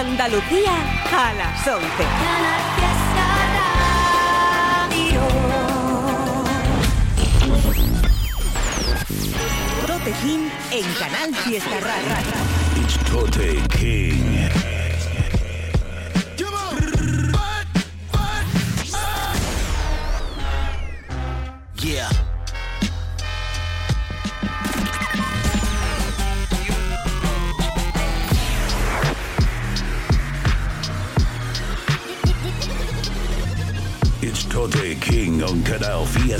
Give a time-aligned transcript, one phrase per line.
[0.00, 0.72] Andalucía
[1.12, 1.86] a las 11.
[9.86, 12.82] Tote King en Canal Fiesta Radio.
[12.82, 14.69] It's Tote King.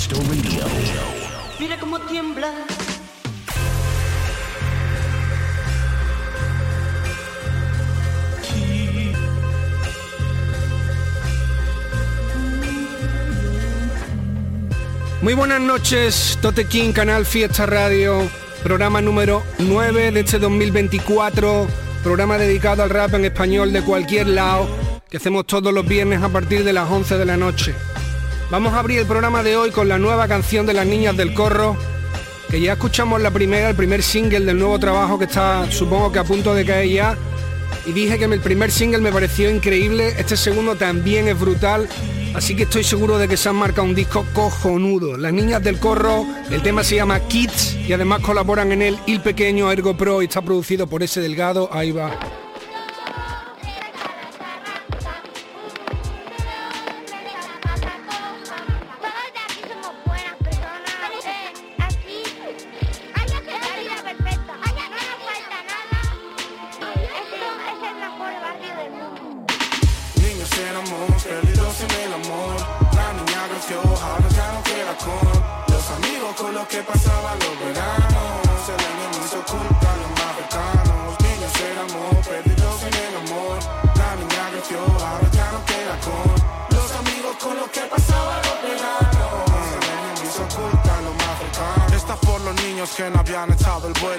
[0.08, 0.64] Radio.
[1.58, 2.50] Mira cómo tiembla.
[15.20, 18.22] Muy buenas noches, Tote King, Canal Fiesta Radio,
[18.62, 21.66] programa número 9 de este 2024,
[22.02, 24.66] programa dedicado al rap en español de cualquier lado,
[25.10, 27.74] que hacemos todos los viernes a partir de las 11 de la noche.
[28.50, 31.34] Vamos a abrir el programa de hoy con la nueva canción de las niñas del
[31.34, 31.76] corro,
[32.50, 36.18] que ya escuchamos la primera, el primer single del nuevo trabajo que está supongo que
[36.18, 37.16] a punto de caer ya.
[37.86, 41.88] Y dije que el primer single me pareció increíble, este segundo también es brutal,
[42.34, 45.16] así que estoy seguro de que se han marcado un disco cojonudo.
[45.16, 49.20] Las niñas del corro, el tema se llama Kids y además colaboran en él Il
[49.20, 52.18] Pequeño, Ergo Pro y está producido por ese delgado, ahí va.
[76.60, 77.49] Los que pasaba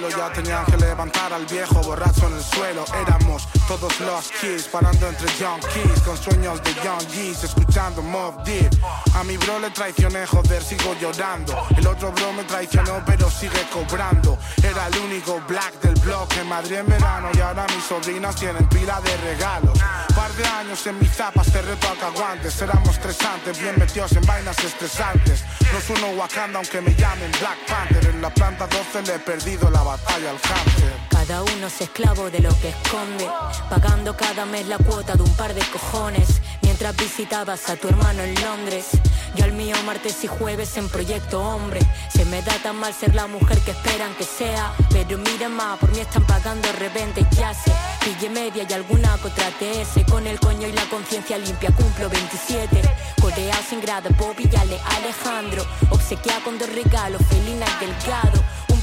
[0.02, 0.18] vuelo.
[0.18, 2.86] Ya tenían que levantar al viejo borracho en el suelo.
[3.02, 8.72] Éramos todos los kids parando entre junkies con sueños de young G's escuchando Mob Deep.
[9.16, 11.68] A mi bro le traicioné, joder, sigo llorando.
[11.78, 14.38] El otro bro me traicionó, pero sigue cobrando.
[14.64, 18.68] Era el único black del block en Madrid en verano y ahora mis sobrinas tienen
[18.70, 19.78] pila de regalos.
[20.16, 22.62] Par de años en mis zapas, te reto a que aguantes.
[22.62, 25.44] Éramos estresantes, bien metidos en vainas estresantes.
[25.72, 28.06] No es uno Wakanda aunque me llamen Black Panther.
[28.08, 29.82] En la planta 12 le he perdido la
[31.10, 33.28] Cada uno es esclavo de lo que esconde,
[33.70, 38.24] pagando cada mes la cuota de un par de cojones, mientras visitabas a tu hermano
[38.24, 38.86] en Londres.
[39.36, 41.82] Yo al mío martes y jueves en Proyecto Hombre.
[42.10, 45.78] Se me da tan mal ser la mujer que esperan que sea, pero mira más,
[45.78, 47.74] por mí están pagando de repente ya sé.
[48.06, 52.82] Pille media y alguna contra TS, con el coño y la conciencia limpia cumplo 27.
[53.22, 58.42] Corea sin grado, Bobby y Ale Alejandro, obsequia con dos regalos, Felina y Delgado.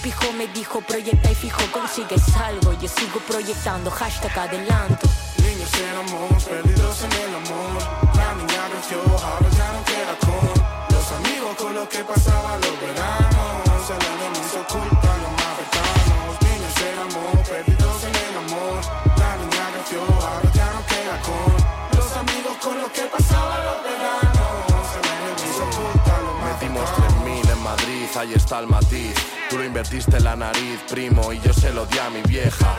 [0.08, 6.44] Pijo me dijo proyecta y fijo consigues algo Yo sigo proyectando, hashtag adelanto Niños éramos
[6.44, 7.76] perdidos en el amor.
[8.16, 10.48] La niña creció, ahora ya no queda con
[10.88, 13.91] los amigos con los que pasaba los veranos.
[13.92, 16.41] El año me hizo culpa a los más cercanos.
[16.41, 18.80] Niños éramos perdidos en el amor.
[19.20, 23.78] La niña creció, ahora ya no queda con los amigos con los que pasaba los
[23.84, 24.84] veranos.
[24.97, 27.24] El año me hizo culpa a los más Metimos cercanos.
[27.24, 29.17] 3000 en Madrid, ahí está el matiz.
[29.48, 32.76] Tú lo invertiste en la nariz, primo, y yo se lo di a mi vieja.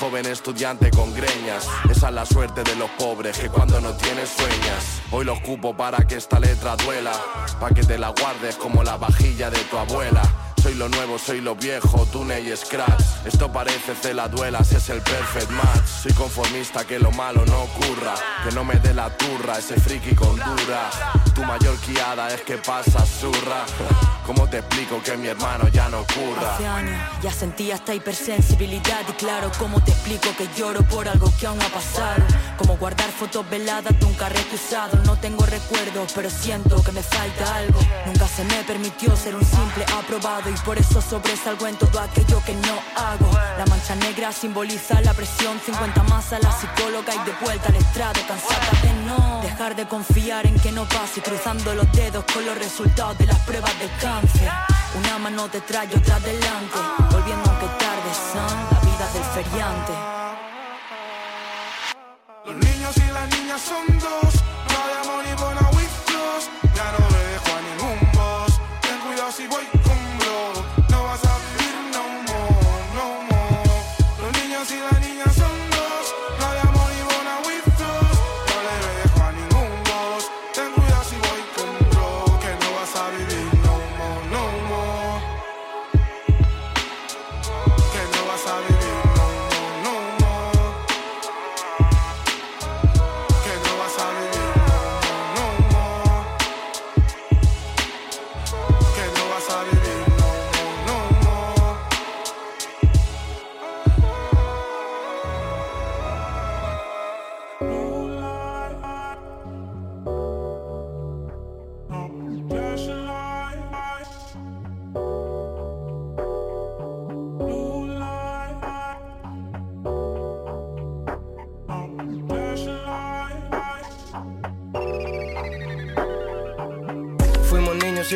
[0.00, 4.30] Joven estudiante con greñas, esa es la suerte de los pobres que cuando no tienes
[4.30, 5.02] sueñas.
[5.10, 7.12] Hoy los cupo para que esta letra duela,
[7.60, 10.22] para que te la guardes como la vajilla de tu abuela.
[10.68, 13.02] Soy lo nuevo, soy lo viejo, Tune y Scratch.
[13.24, 15.86] Esto parece celaduelas, es el perfect match.
[16.02, 18.14] Soy conformista, que lo malo no ocurra.
[18.44, 20.90] Que no me dé la turra, ese friki con dura.
[21.34, 23.64] Tu mayor guiada es que pasa zurra.
[24.26, 26.56] ¿Cómo te explico que mi hermano ya no ocurra?
[26.56, 31.32] Hace años ya sentía esta hipersensibilidad y claro, ¿cómo te explico que lloro por algo
[31.40, 32.26] que aún ha pasado?
[32.58, 34.48] Como guardar fotos veladas de un carrete.
[35.04, 37.80] No tengo recuerdos, pero siento que me falta algo.
[38.06, 42.42] Nunca se me permitió ser un simple aprobado y por eso sobresalgo en todo aquello
[42.44, 43.30] que no hago.
[43.56, 47.76] La mancha negra simboliza la presión, 50 más a la psicóloga y de vuelta al
[47.76, 52.44] estrado, cansada de no dejar de confiar en que no pase, cruzando los dedos con
[52.44, 54.50] los resultados de las pruebas del cáncer.
[54.98, 56.78] Una mano detrás y otra adelante,
[57.10, 60.17] volviendo aunque tarde, son la vida del feriante.
[63.58, 63.97] Y las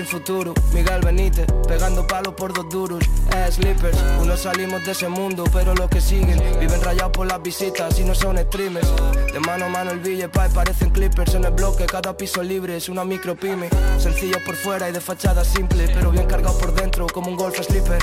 [0.07, 0.55] futuro.
[0.73, 3.05] Miguel Benítez, pegando palos por dos duros.
[3.35, 7.43] Eh, slippers, unos salimos de ese mundo, pero los que siguen viven rayados por las
[7.43, 8.89] visitas y no son streamers.
[9.33, 12.77] De mano a mano el Ville Pie parecen clippers en el bloque, cada piso libre
[12.77, 13.69] es una micro pyme.
[13.99, 17.59] Sencillo por fuera y de fachada simple, pero bien cargado por dentro como un golf
[17.61, 18.03] slipper.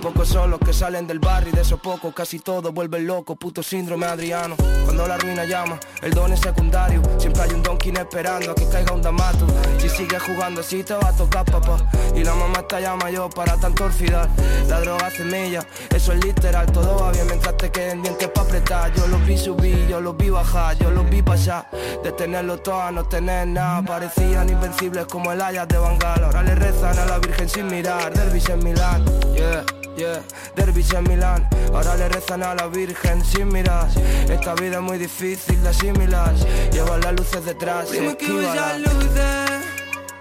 [0.00, 3.36] Pocos son los que salen del barrio y de esos pocos casi todo vuelve loco,
[3.36, 4.56] puto síndrome Adriano.
[4.84, 7.02] Cuando la ruina llama, el don es secundario.
[7.18, 9.46] Siempre hay un donkin esperando a que caiga un damato.
[9.78, 11.76] Si sigues jugando así te va a tocar papá.
[12.14, 14.26] Y la mamá está ya mayor para tanto orfidar.
[14.68, 18.94] La droga semilla, eso es literal, todo va bien mientras te queden dientes para apretar.
[18.94, 21.68] Yo los vi subir, yo los vi bajar, yo los vi pasar.
[22.02, 23.82] De tenerlo todo a no tener nada.
[23.82, 26.24] Parecían invencibles como el Ayas de Bangal.
[26.24, 28.14] Ahora le rezan a la Virgen sin mirar.
[28.14, 29.04] Derbis en Milán,
[29.34, 29.62] yeah
[30.00, 30.22] yeah,
[30.56, 33.88] derbis en Milán Ahora le rezan a la Virgen sin mirar
[34.28, 36.34] Esta vida es muy difícil de asimilar.
[36.72, 39.50] Llevan las luces detrás Prima que esquiva luces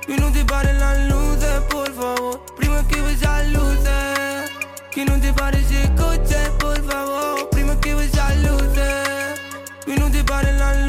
[0.07, 2.45] Y no te paren las luces, por favor.
[2.57, 4.51] Prima que esas luces
[4.91, 7.49] Que no te pare ese coche, por favor.
[7.49, 9.41] Prima que esas luces
[9.87, 10.88] Y no te paren las luces,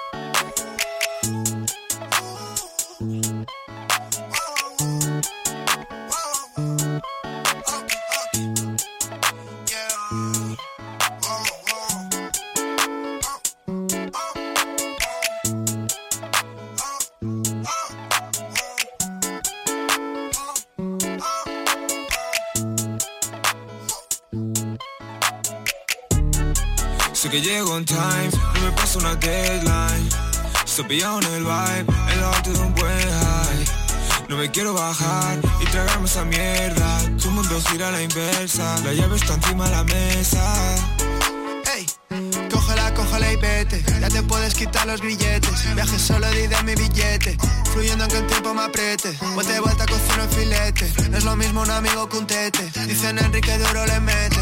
[30.91, 33.65] Pillado en el vibe, en alto de un buen high.
[34.27, 36.99] No me quiero bajar y tragarme esa mierda.
[37.17, 40.43] Tu mundo gira a la inversa, la llave está encima de la mesa.
[41.73, 41.85] Ey,
[42.51, 43.81] cógela, cógela y vete.
[44.01, 45.73] Ya te puedes quitar los grilletes.
[45.75, 47.37] Viaje solo di de mi billete.
[47.71, 49.17] Fluyendo aunque el tiempo me apriete.
[49.33, 51.09] Vuelta y vuelta cocino el filete.
[51.09, 52.69] No es lo mismo un amigo que un tete.
[52.85, 54.41] Dicen Enrique de oro le mete.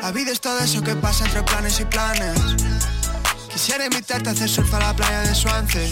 [0.00, 2.38] La vida es todo eso que pasa entre planes y planes.
[3.58, 5.88] Quisiera invitarte a hacer surf a la playa de Swansea.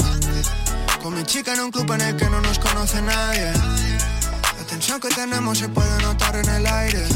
[1.03, 3.51] Con mi chica en un club en el que no nos conoce nadie.
[3.51, 7.09] La tensión que tenemos se puede notar en el aire.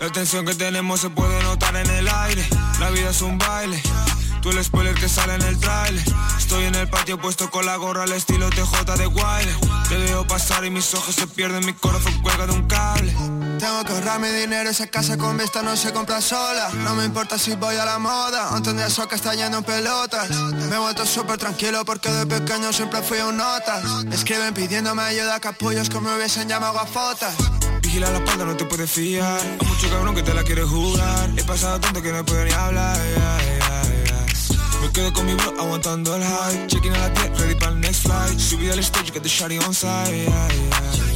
[0.00, 2.48] La tensión que tenemos se puede notar en el aire.
[2.80, 3.78] La vida es un baile.
[4.40, 6.02] Tú el spoiler que sale en el trailer.
[6.38, 9.56] Estoy en el patio puesto con la gorra al estilo TJ de Wilder.
[9.90, 13.14] Te veo pasar y mis ojos se pierden, mi corazón cuelga de un cable.
[13.62, 16.68] Tengo que ahorrarme dinero, esa casa con vista no se compra sola.
[16.82, 19.62] No me importa si voy a la moda, aún tendría eso que está yendo en
[19.62, 20.28] pelotas.
[20.30, 23.84] Me he vuelto súper tranquilo porque de pequeño siempre fui un notas.
[24.04, 27.36] Me escriben pidiéndome ayuda, capullos me hubiesen llamado gafotas.
[27.80, 29.40] Vigila la espalda, no te puedes fiar.
[29.60, 31.30] Hay mucho cabrón que te la quiere jugar.
[31.36, 32.96] He pasado tanto que no puedo ni hablar.
[32.96, 33.82] yeah.
[34.82, 36.66] Me quedo con mi bro aguantando el high.
[36.66, 38.40] Checking a la 10, ready para el next flight.
[38.40, 41.11] Subí al stage, get the shawty on side.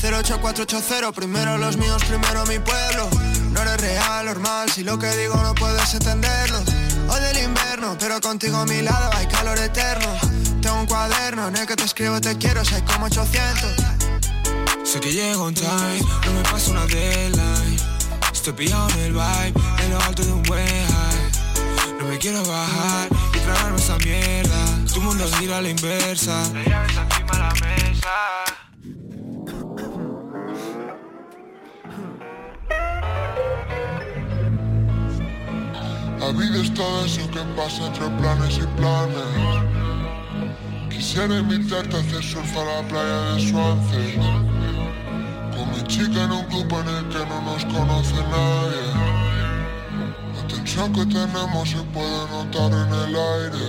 [0.00, 0.18] Yeah, yeah.
[0.18, 3.08] 08480, primero los míos, primero mi pueblo.
[3.50, 6.58] No eres real, normal, si lo que digo no puedes entenderlo.
[7.08, 10.06] Hoy del invierno, pero contigo a mi lado hay calor eterno.
[10.60, 13.70] Tengo un cuaderno en el que te escribo te quiero, si hay como 800.
[14.84, 17.76] Sé que llego on time, no me paso una deadline.
[18.32, 21.98] Estoy pillado en el vibe, en lo alto de un buen high.
[21.98, 24.64] No me quiero bajar y tragarme esa mierda.
[24.92, 26.42] Tu mundo gira a la inversa.
[26.54, 28.47] La llave está encima de la mesa.
[36.28, 39.16] La vida es todo eso que pasa entre planes y planes.
[40.90, 44.14] Quisiera invitarte a hacer surf a la playa de Suances.
[45.56, 48.92] Con mi chica en un club en el que no nos conoce nadie.
[50.34, 53.68] La tensión que tenemos se puede notar en el aire.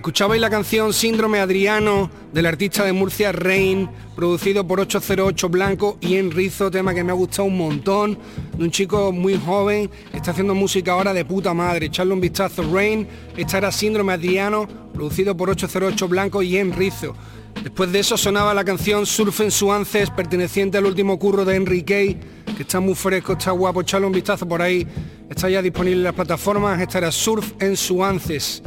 [0.00, 6.16] Escuchabais la canción Síndrome Adriano del artista de Murcia Rain, producido por 808 Blanco y
[6.16, 8.18] Enrizo, tema que me ha gustado un montón,
[8.56, 11.86] de un chico muy joven, está haciendo música ahora de puta madre.
[11.86, 17.14] Echarle un vistazo, Rain, esta era Síndrome Adriano, producido por 808 Blanco y Enrizo.
[17.62, 22.18] Después de eso sonaba la canción Surf en Suances, perteneciente al último curro de Enrique,
[22.56, 24.86] que está muy fresco, está guapo, echarle un vistazo por ahí,
[25.28, 28.62] está ya disponible en las plataformas, esta era Surf en Suances.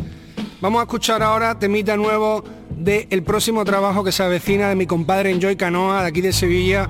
[0.64, 5.30] Vamos a escuchar ahora temita nuevo del próximo trabajo que se avecina de mi compadre
[5.30, 6.90] Enjoy Canoa de aquí de Sevilla,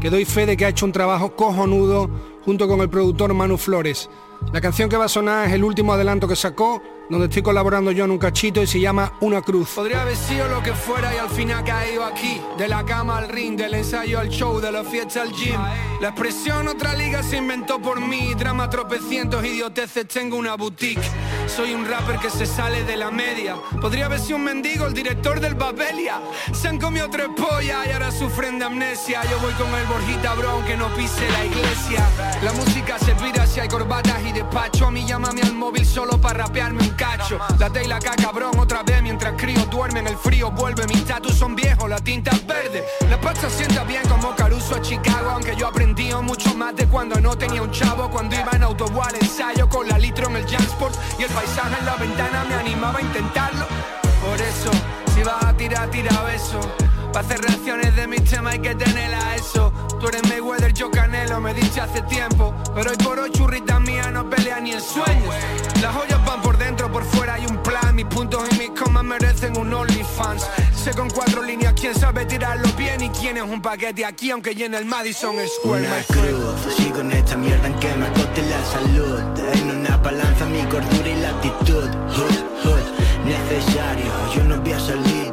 [0.00, 2.10] que doy fe de que ha hecho un trabajo cojonudo
[2.44, 4.10] junto con el productor Manu Flores.
[4.52, 7.90] La canción que va a sonar es el último adelanto que sacó, donde estoy colaborando
[7.90, 9.70] yo en un cachito y se llama Una Cruz.
[9.74, 12.40] Podría haber sido lo que fuera y al final caído aquí.
[12.58, 15.60] De la cama al ring, del ensayo al show, de la fiesta al gym.
[16.00, 18.34] La expresión otra liga se inventó por mí.
[18.34, 21.02] Drama tropecientos, idioteces, tengo una boutique.
[21.46, 23.56] Soy un rapper que se sale de la media.
[23.80, 26.20] Podría haber sido un mendigo, el director del Babelia.
[26.52, 29.22] Se han comido tres pollas y ahora sufren de amnesia.
[29.30, 32.08] Yo voy con el Borjita Brown que no pise la iglesia.
[32.42, 34.86] La música se pira si hay corbatas y despacho.
[34.86, 37.38] A mí llámame al móvil solo para rapearme un cacho.
[37.58, 40.06] La caca, cabrón, otra vez mientras crío duermen.
[40.06, 42.84] El frío vuelve, mis tatus son viejos, la tinta es verde.
[43.08, 45.30] La pasta sienta bien como Caruso a Chicago.
[45.30, 48.10] Aunque yo aprendí mucho más de cuando no tenía un chavo.
[48.10, 50.94] Cuando iba en autobús al ensayo con la litro en el Jansport.
[51.18, 53.66] Y el paisaje en la ventana me animaba a intentarlo.
[54.24, 54.70] Por eso,
[55.14, 56.60] si vas a tirar, tira beso.
[57.12, 59.71] Para hacer reacciones de mis temas hay que tenerla eso.
[60.02, 62.52] Tú eres Mayweather, yo Canelo, me diste hace tiempo.
[62.74, 65.32] Pero hoy por hoy churritas mías no pelean ni en sueños.
[65.80, 67.94] Las joyas van por dentro, por fuera hay un plan.
[67.94, 70.44] Mis puntos y mis comas merecen un OnlyFans.
[70.74, 74.56] Sé con cuatro líneas quién sabe tirarlo bien y quién es un paquete aquí, aunque
[74.56, 75.86] llene el Madison Square.
[75.86, 79.20] Una cruz, sigo en esta mierda en que me coste la salud.
[79.54, 81.88] En una balanza mi cordura y la actitud.
[82.08, 85.31] Hood, hood, necesario, yo no voy a salir.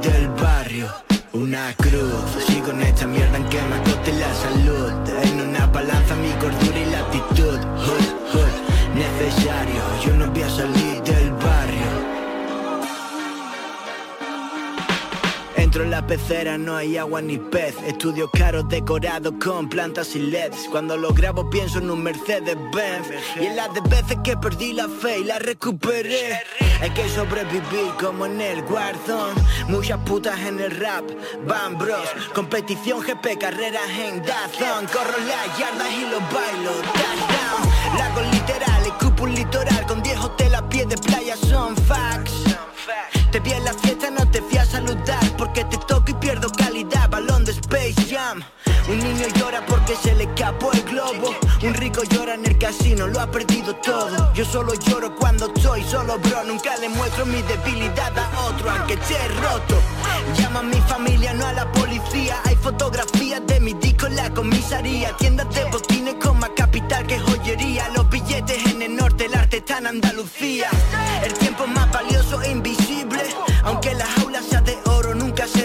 [1.32, 5.09] Una cruz, sigo en esta mierda en que me coste la salud.
[16.06, 17.76] Pecera, no hay agua ni pez.
[17.86, 20.68] Estudios caros decorados con plantas y LEDs.
[20.70, 23.08] Cuando lo grabo pienso en un Mercedes Benz.
[23.40, 26.42] Y en las de veces que perdí la fe y la recuperé.
[26.82, 29.42] Hay que sobrevivir como en el Warzone.
[29.68, 31.04] Muchas putas en el rap,
[31.48, 32.10] Van Bros.
[32.34, 34.88] Competición GP, carreras en Dazón.
[34.88, 36.72] Corro las yardas y los bailo.
[36.72, 37.98] Touchdown.
[37.98, 42.34] Lagos literales, cupo un litoral con 10 hoteles a pie de playa son facts.
[43.32, 44.29] Te vi en la fiesta, no
[45.38, 47.10] Porque te toco y pierdo calidad.
[47.10, 48.42] Balón de Space Jam.
[48.88, 51.36] Un niño llora porque se le escapó el globo.
[51.64, 54.34] Un rico llora en el casino, lo ha perdido todo.
[54.34, 56.44] Yo solo lloro cuando estoy solo, bro.
[56.46, 59.76] Nunca le muestro mi debilidad a otro Aunque esté roto.
[60.38, 62.38] Llama a mi familia, no a la policía.
[62.46, 65.16] Hay fotografías de mi disco en la comisaría.
[65.18, 67.90] Tiendas de botines con más capital que joyería.
[67.90, 70.70] Los billetes en el norte, el arte está en Andalucía.
[71.24, 72.99] El tiempo es más valioso e invisible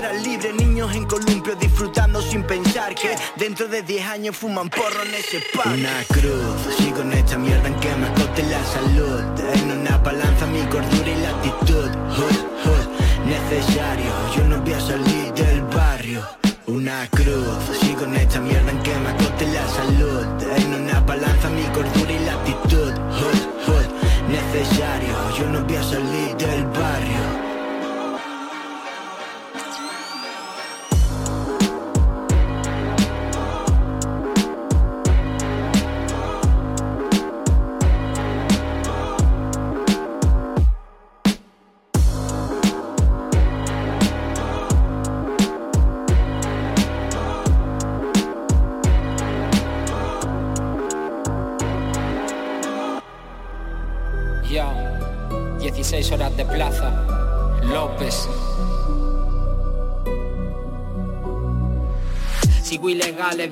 [0.04, 0.52] serás libre.
[0.52, 5.42] Niños en columpio disfrutando sin pensar que dentro de 10 años fuman porro en ese
[5.54, 5.80] parque.
[5.80, 9.23] Una cruz, sigo en esta mierda en que me coste la salud.
[9.54, 11.88] En una balanza mi cordura y la actitud.
[12.16, 12.87] Hood, hood,
[13.26, 16.23] necesario, yo no voy a salir del barrio.
[16.66, 20.26] Una cruz, sigo en esta mierda en que me coste la salud.
[20.56, 22.92] En una balanza mi cordura y la actitud.
[23.18, 23.88] Hood, hood,
[24.28, 27.34] necesario, yo no voy a salir del barrio.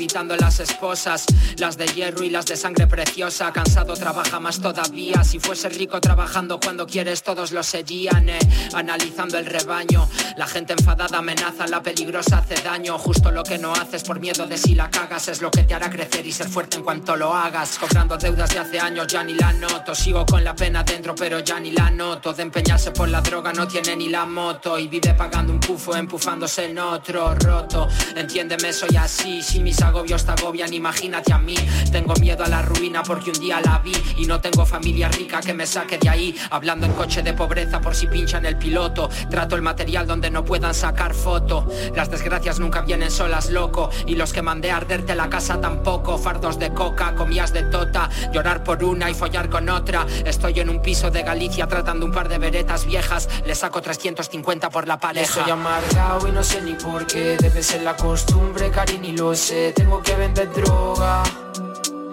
[0.02, 1.24] Evitando las esposas,
[1.58, 3.52] las de hierro y las de sangre preciosa.
[3.52, 5.22] Cansado trabaja más todavía.
[5.22, 8.28] Si fuese rico trabajando cuando quieres, todos lo serían.
[8.28, 8.38] eh.
[8.74, 12.98] Analizando el rebaño, la gente enfadada amenaza, la peligrosa hace daño.
[12.98, 15.72] Justo lo que no haces por miedo de si la cagas es lo que te
[15.72, 17.78] hará crecer y ser fuerte en cuanto lo hagas.
[17.78, 19.94] Cobrando deudas de hace años, ya ni la noto.
[19.94, 22.32] Sigo con la pena dentro, pero ya ni la noto.
[22.32, 24.76] De empeñarse por la droga no tiene ni la moto.
[24.80, 27.86] Y vive pagando un pufo, empufándose en otro roto.
[28.16, 31.54] Entiéndeme, soy así Si mis agobios te agobian, imagínate a mí.
[31.90, 33.92] Tengo miedo a la ruina porque un día la vi.
[34.16, 36.34] Y no tengo familia rica que me saque de ahí.
[36.50, 39.10] Hablando en coche de pobreza por si pinchan el piloto.
[39.30, 41.66] Trato el material donde no puedan sacar foto.
[41.94, 43.90] Las desgracias nunca vienen solas, loco.
[44.06, 46.16] Y los que mandé a arderte la casa tampoco.
[46.16, 48.08] Fardos de coca, comías de tota.
[48.32, 50.06] Llorar por una y follar con otra.
[50.24, 53.28] Estoy en un piso de Galicia tratando un par de veretas viejas.
[53.44, 55.42] Le saco 350 por la pareja.
[55.42, 57.36] Soy amargado y no sé ni por qué.
[57.38, 61.22] Debe ser la costumbre, cariño, y lo sé Tengo que vender droga.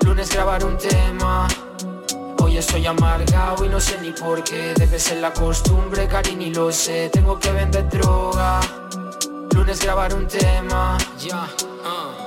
[0.05, 1.47] Lunes grabar un tema.
[2.41, 4.73] Hoy estoy amargado y no sé ni por qué.
[4.75, 7.09] Debe ser la costumbre, cariño, y lo sé.
[7.09, 8.59] Tengo que vender droga.
[9.53, 10.97] Lunes grabar un tema.
[11.19, 11.47] Ya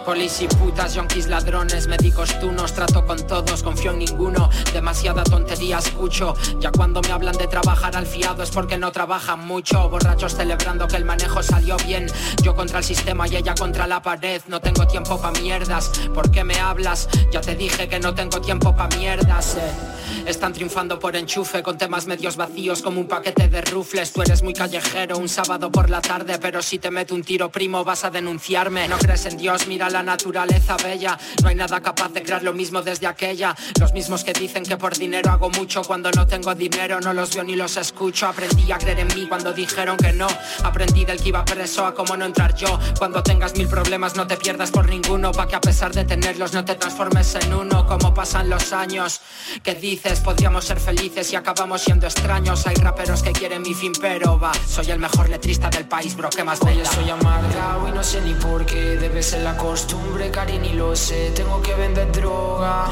[0.04, 5.78] Polis y putas, yonkis, ladrones, médicos, tunos Trato con todos, confío en ninguno Demasiada tontería
[5.78, 6.34] escucho.
[6.60, 9.88] Ya cuando me hablan de trabajar al fiado Es porque no trabajan mucho.
[9.88, 12.06] Borrachos celebrando que el manejo salió bien.
[12.42, 14.42] Yo contra el sistema y ella contra la pared.
[14.48, 15.90] No tengo tiempo pa' mierdas.
[16.14, 17.08] ¿Por qué me hablas?
[17.30, 19.91] Ya te dije que no tengo tiempo pa' mierdas eh.
[20.26, 24.12] Están triunfando por enchufe Con temas medios vacíos como un paquete de rufles.
[24.12, 27.50] Tú eres muy callejero un sábado por la tarde Pero si te meto un tiro
[27.50, 28.88] primo vas a denunciarme.
[28.88, 31.18] No crees en Dios, mira la naturaleza bella.
[31.42, 33.54] No hay nada capaz de crear lo mismo desde aquella.
[33.80, 37.34] Los mismos que dicen que por dinero hago mucho Cuando no tengo dinero no los
[37.34, 38.26] veo ni los escucho.
[38.26, 40.26] Aprendí a creer en mí cuando dijeron que no.
[40.62, 42.78] Aprendí del que iba preso a cómo no entrar yo.
[42.98, 46.52] Cuando tengas mil problemas no te pierdas por ninguno Pa' que a pesar de tenerlos
[46.52, 49.20] no te transformes en uno Como pasan los años.
[49.62, 52.66] ¿Qué Podríamos ser felices y acabamos siendo extraños.
[52.66, 56.30] Hay raperos que quieren mi fin pero va Soy el mejor letrista del país bro,
[56.30, 56.72] ¿qué más da?
[56.84, 60.96] soy amargado y no sé ni por qué Debe ser la costumbre, cariño, y lo
[60.96, 61.32] sé.
[61.34, 62.88] Tengo que vender droga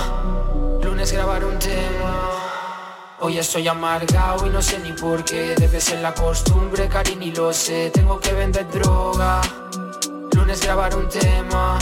[0.83, 2.29] Lunes grabar un tema.
[3.21, 7.33] Hoy estoy amargado y no sé ni por qué Debe ser la costumbre, cariño, y
[7.33, 7.91] lo sé.
[7.95, 9.41] Tengo que vender droga
[10.33, 11.79] Lunes grabar un tema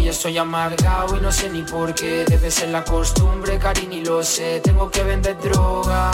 [0.00, 4.02] Hoy estoy amargado y no sé ni por qué Debe ser la costumbre, cariño, y
[4.02, 6.10] lo sé Tengo que vender droga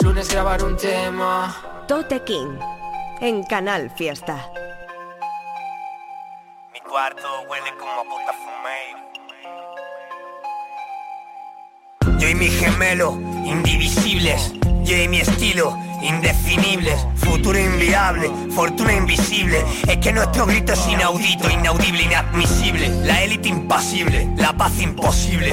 [0.00, 2.58] Lunes grabar un tema Tote King
[3.20, 4.50] en Canal Fiesta.
[6.72, 8.98] Mi cuarto huele como a puta fumeiro.
[12.18, 13.12] Yo y mi gemelo,
[13.44, 14.52] indivisibles.
[14.88, 16.98] Yo y mi estilo, indefinibles.
[17.16, 19.62] Futuro inviable, fortuna invisible.
[19.86, 22.88] Es que nuestro grito es inaudito, inaudible, inadmisible.
[23.04, 25.52] La élite impasible, la paz imposible.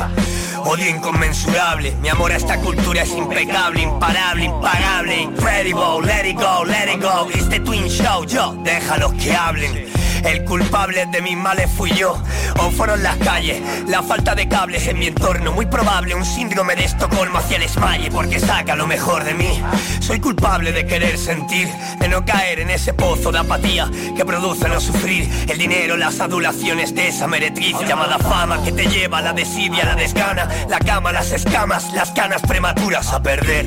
[0.63, 6.63] Odio inconmensurable, mi amor a esta cultura es impecable, imparable, impagable, incredible, let it go,
[6.63, 10.04] let it go, este twin show, yo, déjalos que hablen.
[10.25, 12.19] El culpable de mis males fui yo,
[12.57, 16.75] o fueron las calles, la falta de cables en mi entorno, muy probable un síndrome
[16.75, 19.61] de Estocolmo hacia el esmalle, porque saca lo mejor de mí.
[19.99, 24.67] Soy culpable de querer sentir, de no caer en ese pozo de apatía que produce
[24.67, 25.29] no sufrir.
[25.47, 29.85] El dinero, las adulaciones de esa meretriz llamada fama que te lleva a la desidia,
[29.85, 33.65] la desgana, la cama, las escamas, las canas prematuras a perder.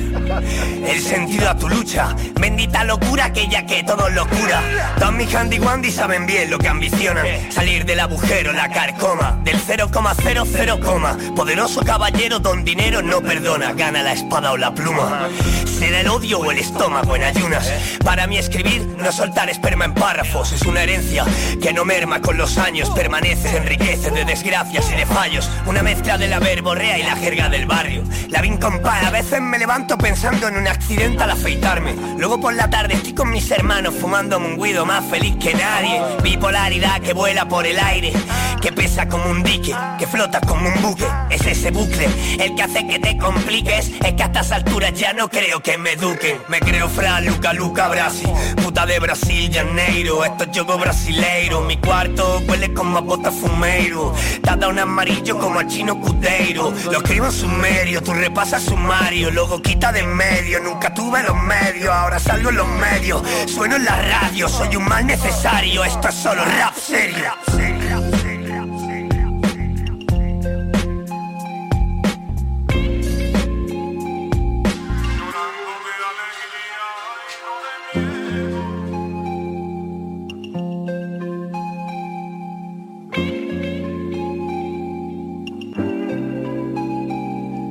[0.85, 4.61] El sentido a tu lucha, bendita locura aquella que todo lo cura.
[4.99, 7.25] Don mi handy saben bien lo que ambicionan.
[7.51, 11.17] Salir del agujero, la carcoma, del 0,00 coma.
[11.35, 15.29] Poderoso caballero, don dinero no perdona, gana la espada o la pluma.
[15.65, 17.71] Será el odio o el estómago en ayunas.
[18.03, 21.25] Para mí escribir, no soltar esperma en párrafos, es una herencia
[21.61, 25.49] que no merma con los años, permanece, enriquece de desgracias y de fallos.
[25.65, 28.03] Una mezcla de la verborrea y la jerga del barrio.
[28.29, 31.95] La vin compa, a veces me levanto pensando en un accidente al afeitarme.
[32.17, 36.01] Luego por la tarde estoy con mis hermanos fumando un guido más feliz que nadie.
[36.29, 38.13] Bipolaridad que vuela por el aire,
[38.61, 41.07] que pesa como un dique, que flota como un buque.
[41.31, 42.07] Es ese bucle
[42.39, 43.89] el que hace que te compliques.
[44.05, 46.37] Es que a estas alturas ya no creo que me eduquen.
[46.47, 48.29] Me creo fra Luca Luca Brasil,
[48.63, 50.23] puta de Brasil, Janeiro.
[50.23, 51.61] Esto es yogo brasileiro.
[51.61, 54.13] Mi cuarto huele como a bota fumeiro.
[54.43, 56.71] Te un amarillo como al chino cudeiro.
[56.91, 59.31] Lo escribo en sumerio, tú repasas sumario.
[59.31, 60.59] Luego quita de en medio.
[60.59, 63.23] Nunca tuve los medios, ahora salgo en los medios.
[63.47, 65.83] Sueno en la radio, soy un mal necesario.
[65.83, 67.31] Esto es solo rap serio.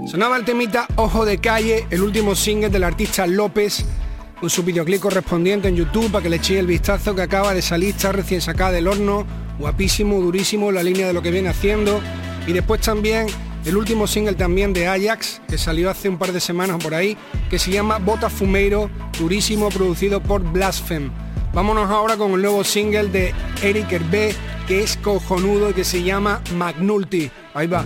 [0.06, 3.84] Sonaba el temita Ojo de Calle, el último single del artista López,
[4.40, 7.62] con su videoclip correspondiente en YouTube para que le echéis el vistazo que acaba de
[7.62, 9.26] salir, está recién sacada del horno,
[9.58, 12.00] guapísimo, durísimo, la línea de lo que viene haciendo.
[12.46, 13.26] Y después también
[13.64, 17.16] el último single también de Ajax, que salió hace un par de semanas por ahí,
[17.50, 21.10] que se llama Bota Fumeiro, durísimo, producido por Blaspheme.
[21.52, 24.34] Vámonos ahora con el nuevo single de Eric Hervé,
[24.66, 27.30] que es cojonudo y que se llama Magnulti.
[27.54, 27.84] Ahí va.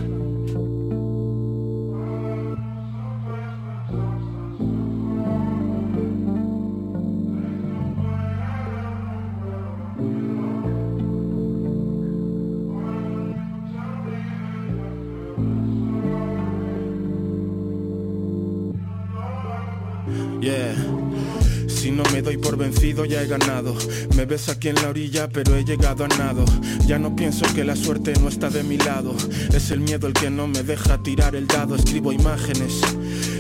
[22.93, 23.75] Ya he ganado.
[24.17, 26.45] Me ves aquí en la orilla, pero he llegado a nado.
[26.87, 29.15] Ya no pienso que la suerte no está de mi lado.
[29.55, 31.75] Es el miedo el que no me deja tirar el dado.
[31.75, 32.81] Escribo imágenes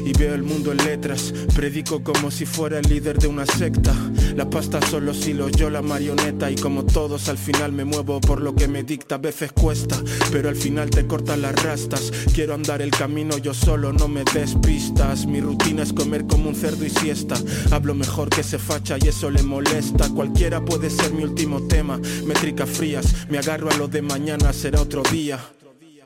[0.05, 1.33] y veo el mundo en letras.
[1.55, 3.95] Predico como si fuera el líder de una secta.
[4.35, 6.51] La pasta son los hilos, yo la marioneta.
[6.51, 9.17] Y como todos, al final me muevo por lo que me dicta.
[9.17, 9.97] A veces cuesta,
[10.31, 12.11] pero al final te cortan las rastas.
[12.35, 15.27] Quiero andar el camino yo solo, no me despistas.
[15.27, 17.37] Mi rutina es comer como un cerdo y siesta.
[17.71, 20.09] Hablo mejor que se facha y eso le molesta.
[20.11, 22.01] Cualquiera puede ser mi último tema.
[22.27, 25.39] Métricas frías, me agarro a lo de mañana, será otro día.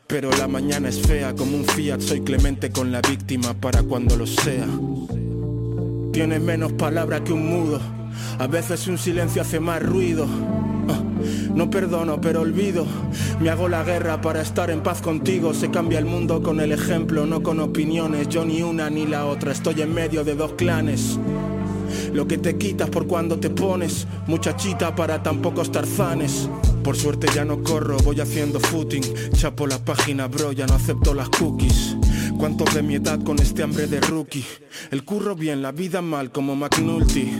[0.07, 4.17] Pero la mañana es fea como un Fiat, soy clemente con la víctima para cuando
[4.17, 4.67] lo sea.
[6.13, 7.81] Tienes menos palabra que un mudo,
[8.39, 10.27] a veces un silencio hace más ruido.
[10.89, 11.03] Ah,
[11.55, 12.87] no perdono, pero olvido.
[13.41, 15.55] Me hago la guerra para estar en paz contigo.
[15.55, 18.29] Se cambia el mundo con el ejemplo, no con opiniones.
[18.29, 21.19] Yo ni una ni la otra, estoy en medio de dos clanes.
[22.13, 26.49] Lo que te quitas por cuando te pones, muchachita para tan pocos tarzanes.
[26.83, 29.03] Por suerte ya no corro, voy haciendo footing.
[29.33, 31.97] Chapo la página, bro, ya no acepto las cookies.
[32.39, 34.45] ¿Cuántos de mi edad con este hambre de rookie?
[34.91, 37.33] El curro bien, la vida mal como McNulty.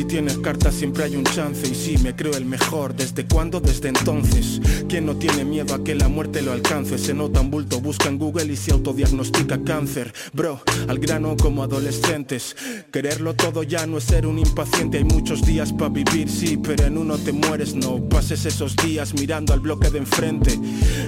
[0.00, 2.96] Si tienes cartas siempre hay un chance y sí, me creo el mejor.
[2.96, 3.60] ¿Desde cuándo?
[3.60, 4.58] Desde entonces.
[4.88, 6.96] ¿Quién no tiene miedo a que la muerte lo alcance?
[6.96, 10.14] Se nota un bulto, busca en Google y se autodiagnostica cáncer.
[10.32, 12.56] Bro, al grano como adolescentes.
[12.90, 14.96] Quererlo todo ya no es ser un impaciente.
[14.96, 17.74] Hay muchos días para vivir, sí, pero en uno te mueres.
[17.74, 20.58] No pases esos días mirando al bloque de enfrente.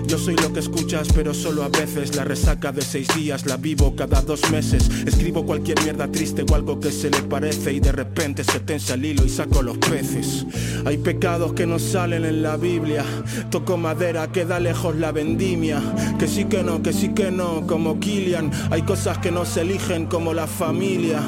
[0.06, 2.14] Yo soy lo que escuchas, pero solo a veces.
[2.14, 4.86] La resaca de seis días la vivo cada dos meses.
[5.06, 8.81] Escribo cualquier mierda triste o algo que se le parece y de repente se te
[8.90, 10.46] al hilo y saco los peces.
[10.84, 13.04] Hay pecados que no salen en la Biblia.
[13.50, 15.80] Toco madera, queda lejos la vendimia.
[16.18, 18.50] Que sí que no, que sí que no, como Killian.
[18.70, 21.20] Hay cosas que no se eligen como la familia.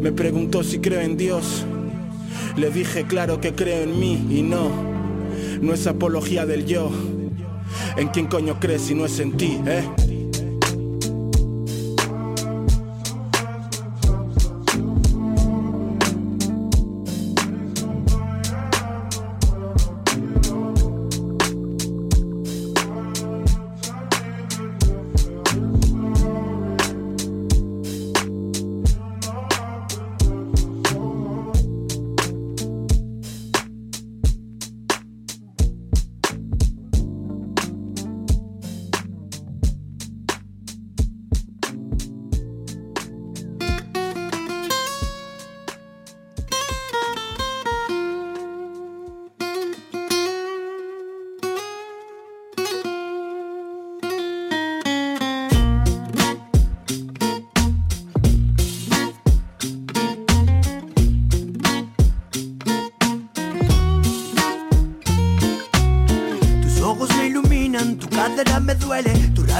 [0.00, 1.64] Me preguntó si creo en Dios.
[2.56, 4.70] Le dije claro que creo en mí y no.
[5.60, 6.90] No es apología del yo.
[7.96, 9.82] ¿En quién coño crees si no es en ti, eh?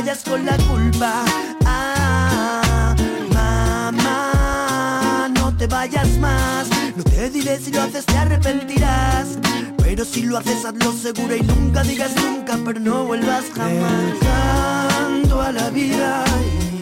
[0.00, 1.24] vayas con la culpa.
[1.66, 2.94] Ah,
[3.32, 6.68] mamá, no te vayas más.
[6.96, 9.38] No te diré si lo haces te arrepentirás.
[9.78, 14.20] Pero si lo haces hazlo seguro y nunca digas nunca, pero no vuelvas jamás.
[14.20, 16.24] Dejando a la vida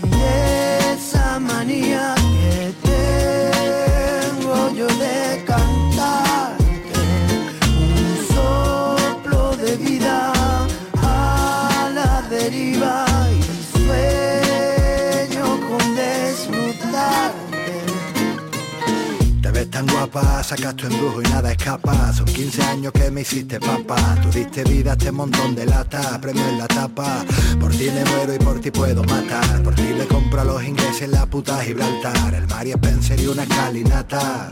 [0.04, 0.22] y
[0.92, 2.17] esa manía que
[4.78, 5.87] yo de cantar.
[19.78, 22.12] Tan guapa sacas tu embrujo y nada escapa.
[22.12, 24.16] Son 15 años que me hiciste papá.
[24.22, 27.24] Tú diste vida a este montón de lata, premio en la tapa.
[27.60, 29.62] Por ti me muero y por ti puedo matar.
[29.62, 32.34] Por ti le compro a los ingleses la puta Gibraltar.
[32.34, 34.50] El Mari Spencer y una escalinata.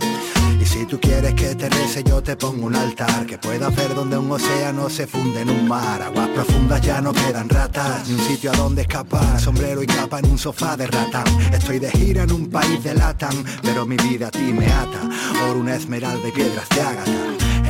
[0.61, 3.27] Y si tú quieres que te rece yo te pongo un altar.
[3.27, 6.03] Que pueda ver donde un océano se funde en un mar.
[6.03, 9.41] Aguas profundas ya no quedan ratas Ni un sitio a donde escapar.
[9.41, 11.27] Sombrero y capa en un sofá de ratán.
[11.53, 15.01] Estoy de gira en un país de latan Pero mi vida a ti me ata.
[15.49, 17.13] Oro una esmeralda y piedras de ágata.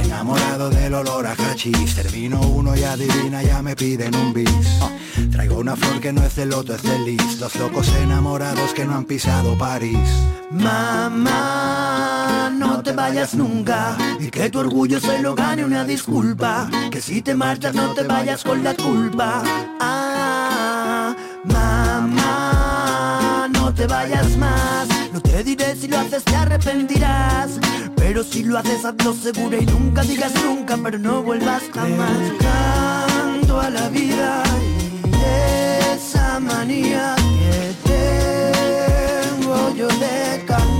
[0.04, 1.94] Enamorado del olor a hachís.
[1.94, 4.50] Termino uno y adivina ya me piden un bis.
[5.32, 7.40] Traigo una flor que no es de loto, es de lis.
[7.40, 9.98] Los locos enamorados que no han pisado París
[12.58, 16.68] No te vayas nunca y que tu orgullo se lo gane una disculpa.
[16.90, 19.42] Que si te marchas no te vayas con la culpa.
[19.80, 24.88] Ah, mamá, no te vayas más.
[25.12, 27.58] No te diré si lo haces te arrepentirás.
[27.96, 32.10] Pero si lo haces hazlo seguro y nunca digas nunca, pero no vuelvas jamás.
[32.38, 34.42] Canto a la vida
[35.10, 37.16] y esa manía
[37.84, 38.52] que
[39.42, 40.75] tengo yo de cantar.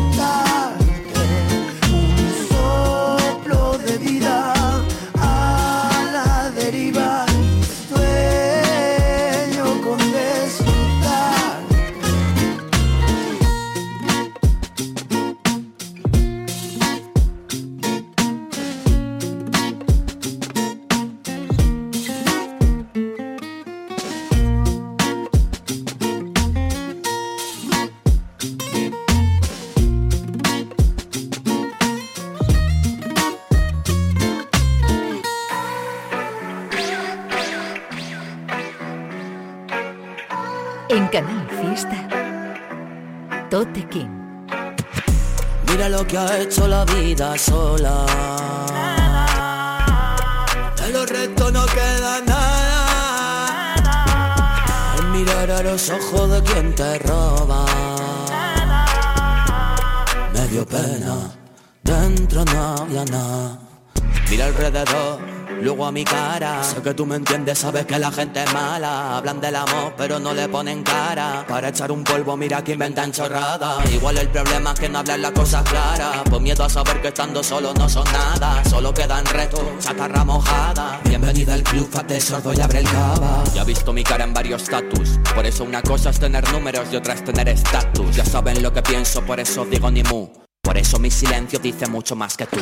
[43.65, 44.47] King.
[45.67, 48.05] Mira lo que ha hecho la vida sola.
[50.77, 53.75] De los restos no queda nada.
[54.93, 57.65] Al mirar a los ojos de quien te roba.
[60.35, 61.31] Me dio pena,
[61.83, 63.59] dentro no había nada.
[64.29, 65.19] Mira alrededor,
[65.61, 66.63] luego a mi cara.
[66.63, 69.17] Sé que tú me entiendes, sabes que la gente es mala.
[69.17, 71.45] Hablan del amor, pero no le ponen cara.
[71.49, 73.91] Para echar un polvo, mira que inventan chorradas.
[73.93, 76.23] Igual el problema es que no hablan las cosas claras.
[76.29, 78.63] Por miedo a saber que estando solo no son nada.
[78.65, 81.01] Solo quedan retos, chatarra mojada.
[81.05, 83.45] Bienvenida al club, hazte sordo y abre el cava.
[83.55, 85.19] Ya he visto mi cara en varios status.
[85.35, 88.17] Por eso una cosa es tener números y otra es tener estatus.
[88.17, 90.46] Ya saben lo que pienso, por eso digo ni mu.
[90.67, 92.59] Por eso mi silencio dice mucho más que tú.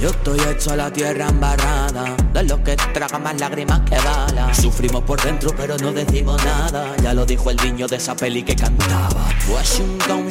[0.00, 4.56] Yo estoy hecho a la tierra embarrada De los que tragan más lágrimas que balas
[4.60, 6.96] Sufrimos por dentro pero no decimos nada.
[7.02, 9.28] Ya lo dijo el niño de esa peli que cantaba.
[9.48, 10.28] Washington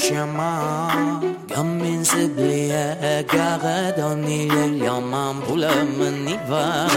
[1.58, 6.88] une ciblière Garde en il est yaman Pour le maniva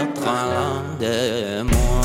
[0.99, 2.04] de moi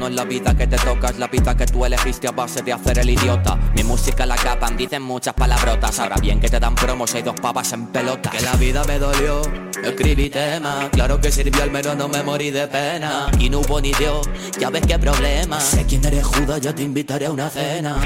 [0.00, 2.62] no es la vida que te toca, es la vida que tú elegiste a base
[2.62, 3.56] de hacer el idiota.
[3.74, 5.98] Mi música la capan, dicen muchas palabrotas.
[5.98, 8.30] Ahora bien que te dan promos, hay dos papas en pelota.
[8.30, 9.42] Que la vida me dolió,
[9.84, 10.88] escribí temas.
[10.88, 13.30] Claro que sirvió, al menos no me morí de pena.
[13.38, 14.26] Y no hubo ni Dios,
[14.58, 15.60] ya ves qué problema.
[15.60, 17.96] Sé quién eres Judas, yo te invitaré a una cena.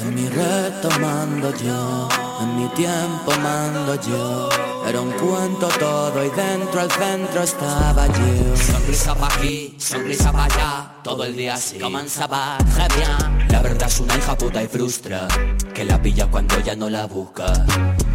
[0.00, 2.08] En mi reto mando yo,
[2.40, 4.48] en mi tiempo mando yo.
[4.86, 8.56] Era un cuento todo y dentro al centro estaba yo.
[8.56, 11.78] Sonrisa pa' aquí, sonrisa pa' allá, todo el día así.
[11.78, 13.48] Comenzaba très bien.
[13.48, 15.26] La verdad es una hija puta y frustra,
[15.74, 17.52] que la pilla cuando ya no la busca.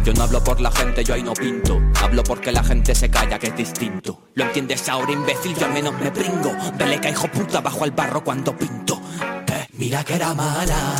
[0.04, 1.80] Yo no hablo por la gente, yo ahí no pinto.
[2.02, 4.28] Hablo porque la gente se calla, que es distinto.
[4.34, 5.54] ¿Lo entiendes ahora, imbécil?
[5.54, 6.52] Yo al menos me pringo.
[6.76, 9.00] Vele que hijo puta bajo al barro cuando pinto.
[9.46, 10.96] Que mira que era mala.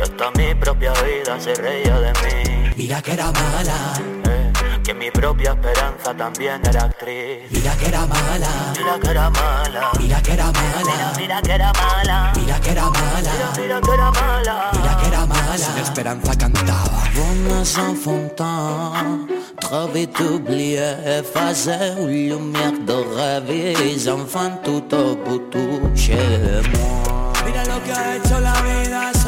[0.00, 2.72] Que hasta mi propia vida se reía de mí.
[2.74, 4.00] Mira que era mala.
[4.30, 4.50] Eh,
[4.82, 7.50] que mi propia esperanza también era actriz.
[7.50, 8.48] Mira que era mala.
[8.78, 9.90] Mira que era mala.
[9.98, 11.12] Mira que era mala.
[11.18, 12.32] Mira que era mala.
[12.34, 13.32] Mira que era mala.
[13.58, 14.70] Mira que era mala.
[14.72, 15.58] Mira que era mala.
[15.58, 17.02] Sin esperanza cantaba.
[17.14, 19.26] Bonnes enfantins,
[19.60, 26.62] trop vite oublié, effacé, ou lumière de rêve, les enfants tout au bout, tout chez
[26.72, 27.32] moi.
[27.44, 29.19] Mira lo que ha hecho la vida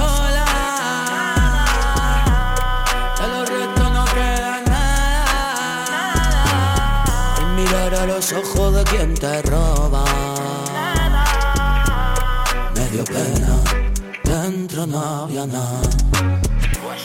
[8.22, 10.04] los ojos de quien te roba.
[12.74, 13.58] Me dio pena,
[14.22, 15.80] dentro no había nada.
[16.82, 16.96] Moi.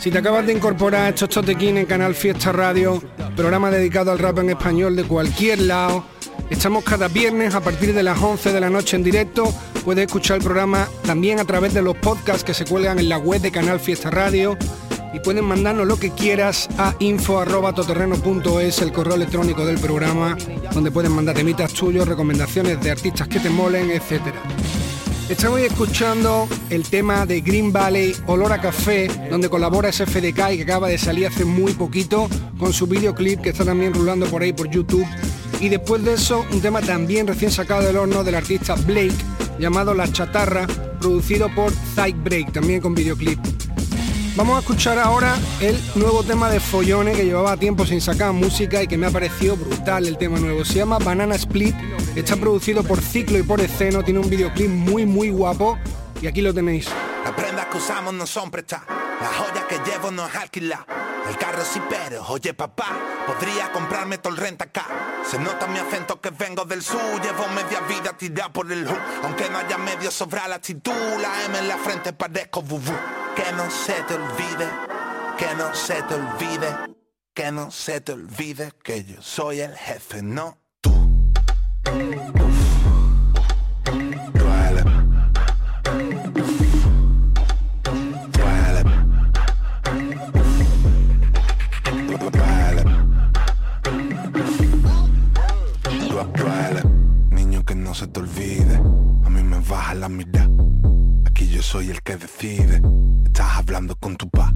[0.00, 3.02] Si te acabas de incorporar, esto es Totequín en Canal Fiesta Radio,
[3.36, 6.17] programa dedicado al rap en español de cualquier lado.
[6.50, 9.52] Estamos cada viernes a partir de las 11 de la noche en directo.
[9.84, 13.18] Puedes escuchar el programa también a través de los podcasts que se cuelgan en la
[13.18, 14.56] web de Canal Fiesta Radio.
[15.12, 20.36] Y pueden mandarnos lo que quieras a info.toterreno.es, el correo electrónico del programa,
[20.72, 24.42] donde pueden mandar temitas tuyos, recomendaciones de artistas que te molen, etcétera.
[25.28, 30.62] Estamos escuchando el tema de Green Valley, Olor a Café, donde colabora SFDK y que
[30.62, 34.54] acaba de salir hace muy poquito con su videoclip que está también rulando por ahí
[34.54, 35.06] por YouTube.
[35.60, 39.14] Y después de eso, un tema también recién sacado del horno del artista Blake,
[39.58, 40.66] llamado La Chatarra,
[41.00, 43.38] producido por Zyke Break, también con videoclip.
[44.36, 48.80] Vamos a escuchar ahora el nuevo tema de Follone que llevaba tiempo sin sacar música
[48.80, 50.64] y que me ha parecido brutal el tema nuevo.
[50.64, 51.74] Se llama Banana Split,
[52.14, 55.76] está producido por Ciclo y por Esceno, tiene un videoclip muy muy guapo
[56.22, 56.86] y aquí lo tenéis.
[57.24, 58.48] Las prendas que usamos no son
[59.68, 61.07] que llevo no es alquilar.
[61.28, 64.86] El carro sí pero, oye papá, podría comprarme todo el renta acá.
[65.28, 68.98] Se nota mi acento que vengo del sur, llevo media vida tirada por el hood.
[69.24, 72.94] Aunque no haya medio sobra la actitud, la M en la frente parezco bubú.
[73.36, 74.68] Que no se te olvide,
[75.36, 76.76] que no se te olvide,
[77.34, 80.57] que no se te olvide que yo soy el jefe, no
[101.68, 102.80] soy el que decide.
[103.26, 104.50] Estás hablando con tu pa.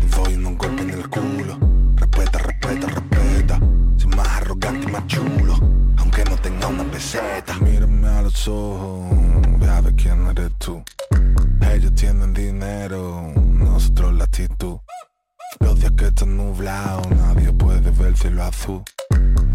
[0.00, 1.58] Te doy un golpe en el culo.
[1.96, 3.60] Respeta, respeta, respeta.
[3.96, 5.54] Soy más arrogante y más chulo.
[5.96, 7.58] Aunque no tenga una peseta.
[7.58, 9.10] Mírame a los ojos.
[9.58, 10.84] Ve a ver quién eres tú.
[11.62, 13.32] Ellos tienen dinero.
[13.34, 14.78] Nosotros la actitud.
[15.58, 17.10] Los días que están nublados.
[17.10, 18.84] Nadie puede ver el cielo azul.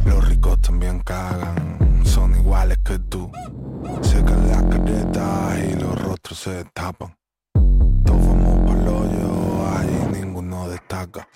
[0.03, 2.01] Los ricos también cagan.
[2.03, 3.31] Son iguales que tú.
[4.01, 7.15] Secan las caretas y los rostros se tapan.
[8.05, 11.27] Todos vamos por el hoyo, ahí ninguno destaca.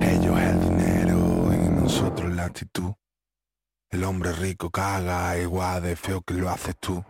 [0.00, 2.92] Ellos el dinero y nosotros la actitud.
[3.90, 7.04] El hombre rico caga igual de feo que lo haces tú.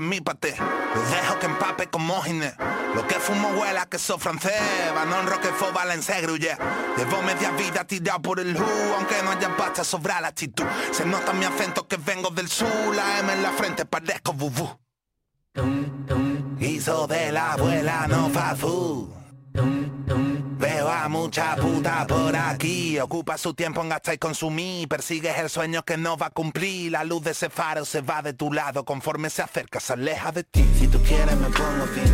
[0.00, 0.54] Mi paté.
[0.94, 2.54] Los dejo que empape como Ginés.
[2.94, 4.52] Lo que fumo huela que soy francés.
[4.94, 6.58] Banon Roquefort, Valencia, Gruyère.
[6.96, 8.94] Llevo media vida tirado por el Hu.
[8.96, 10.64] Aunque no haya pasta sobra la actitud.
[10.92, 12.94] Se nota mi acento que vengo del sur.
[12.94, 14.78] La M en la frente parezco bubú.
[16.58, 19.14] Hizo de la abuela no fazú.
[19.52, 19.93] Veo
[20.88, 22.98] a mucha puta por aquí.
[22.98, 24.88] Ocupa su tiempo en gastar y consumir.
[24.88, 26.92] Persigues el sueño que no va a cumplir.
[26.92, 28.84] La luz de ese faro se va de tu lado.
[28.84, 30.64] Conforme se acerca, se aleja de ti.
[30.78, 32.12] Si tú quieres, me pongo fin.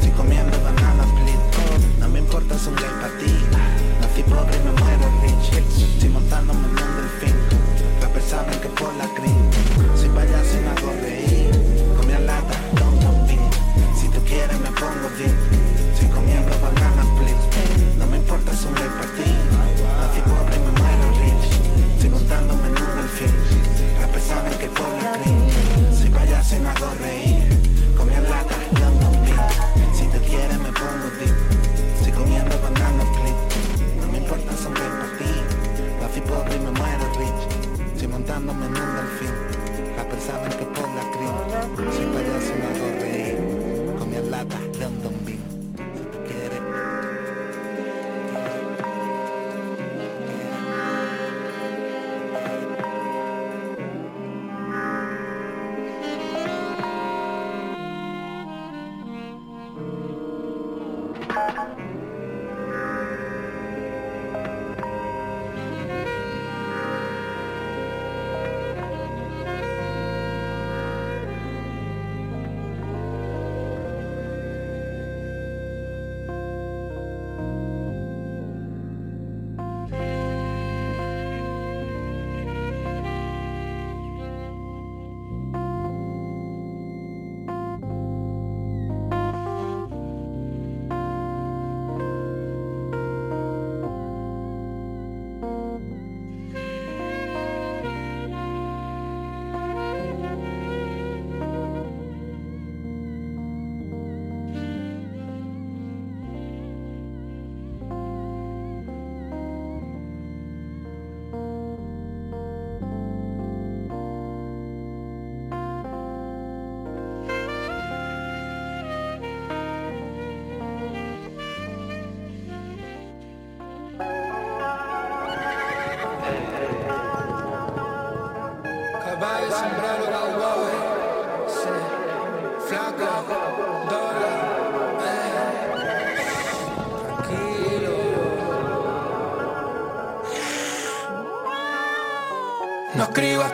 [0.00, 1.98] Si comiendo banana split.
[1.98, 3.32] No me importa si un gay para ti.
[4.00, 6.00] Nací pobre y me muero rich.
[6.00, 7.36] Si montándome en un delfín.
[8.02, 9.50] Rappers saben que por la green.
[9.96, 11.96] Si payaso y me hago reír.
[11.96, 13.30] Comía lata, don't don't.
[13.98, 15.65] Si tú quieres, me pongo fin.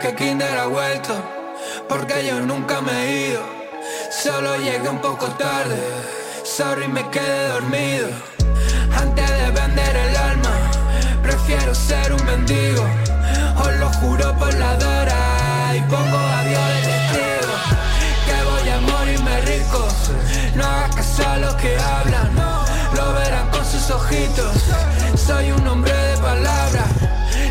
[0.00, 1.14] Que Kinder ha vuelto,
[1.88, 3.42] porque yo nunca me he ido.
[4.10, 5.78] Solo llegué un poco tarde,
[6.42, 8.08] sorry me quedé dormido.
[8.96, 10.50] Antes de vender el alma,
[11.22, 12.84] prefiero ser un mendigo.
[13.58, 17.54] Os lo juro por la Dora y pongo a Dios de testigo.
[18.26, 19.86] Que voy a morirme rico,
[20.56, 22.34] no hagas caso a los que hablan,
[22.96, 24.56] lo verán con sus ojitos.
[25.14, 26.84] Soy un hombre de palabra,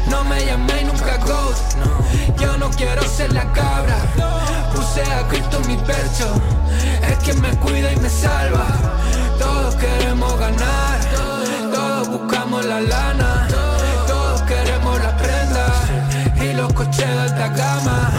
[0.10, 1.76] no me llaméis nunca Ghost.
[2.40, 3.98] Yo no quiero ser la cabra,
[4.74, 6.28] puse a Cristo en mi pecho,
[7.10, 8.68] es quien me cuida y me salva.
[9.40, 11.00] Todos queremos ganar,
[11.74, 13.48] todos buscamos la lana,
[14.08, 15.68] todos queremos la prenda
[16.42, 18.12] y los coches de alta gama.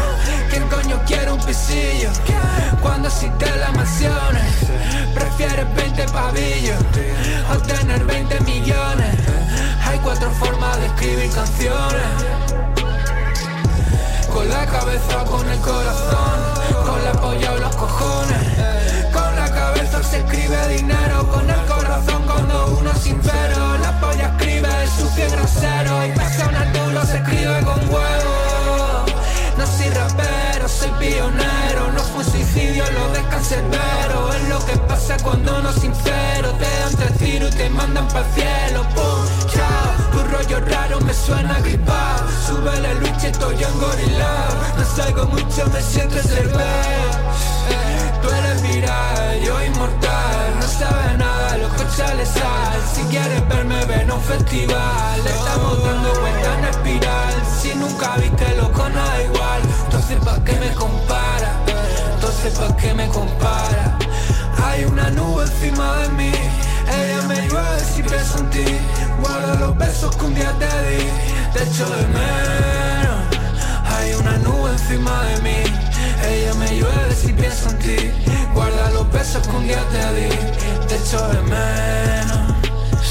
[0.51, 2.11] ¿Quién coño quiere un pisillo?
[2.80, 4.53] Cuando existen las mansiones,
[5.14, 6.78] prefieres 20 pavillos
[7.53, 9.41] o tener 20 millones.
[9.93, 12.03] Hay cuatro formas de escribir canciones.
[14.32, 16.40] Con la cabeza o con el corazón,
[16.86, 18.43] con la polla o los cojones.
[19.12, 23.76] Con la cabeza se escribe dinero, con el corazón cuando uno es sincero.
[23.82, 29.05] La polla escribe su pie grosero y pasa un arturo se escribe con huevo.
[29.59, 34.32] No soy rapero, soy pionero, no fue suicidio, lo de cancerbero.
[34.32, 38.09] Es lo que pasa cuando uno es sincero, te dan tres tiros y te mandan
[38.09, 38.86] para cielo.
[40.33, 42.26] Rollo raro me suena gripado.
[42.47, 44.55] Súbele lucha, estoy engorilado.
[44.78, 47.12] No salgo mucho, me siento reservado.
[48.22, 50.59] Tú eres viral, yo inmortal.
[50.59, 52.80] No sabes nada, los coches le sal.
[52.95, 55.20] Si quieres verme, ven a un festival.
[55.26, 57.35] Estamos dando vueltas en espiral.
[57.61, 59.62] Si nunca viste loco, no da igual.
[59.85, 61.53] Entonces pa' qué me compara
[62.14, 63.99] Entonces pa' qué me compara
[64.64, 66.33] Hay una nube encima de mí
[66.89, 68.64] Ella me llueve si pienso en ti.
[69.20, 71.09] Guarda los besos que un día te di.
[71.53, 73.20] Te echo de menos.
[73.85, 75.62] Hay una nube encima de mí.
[76.26, 78.11] Ella me llueve si pienso en ti.
[78.55, 80.28] Guarda los besos que un día te di.
[80.89, 82.55] Te echo de menos.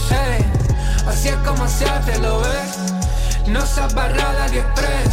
[0.10, 0.46] Hey,
[1.08, 2.92] así es como se hace, ¿lo ves?
[3.48, 5.12] No seas barrada ni express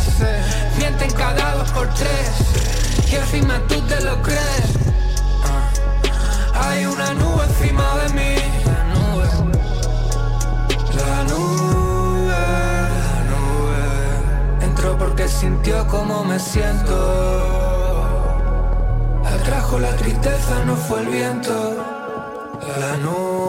[0.76, 2.30] Mienten cada dos por tres.
[3.10, 4.87] Y encima tú te lo crees
[6.60, 8.34] Hay una nube encima de mí.
[8.64, 9.26] La nube.
[10.96, 11.24] La
[13.30, 14.64] nube.
[14.64, 16.94] Entró porque sintió como me siento.
[19.24, 21.76] Atrajo la tristeza, no fue el viento,
[22.80, 23.48] la nube.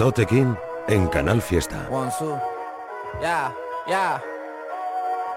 [0.00, 0.54] Tote King
[0.88, 1.86] en Canal Fiesta.
[1.90, 2.59] One, two.
[3.18, 3.52] Ya,
[3.86, 4.22] ya.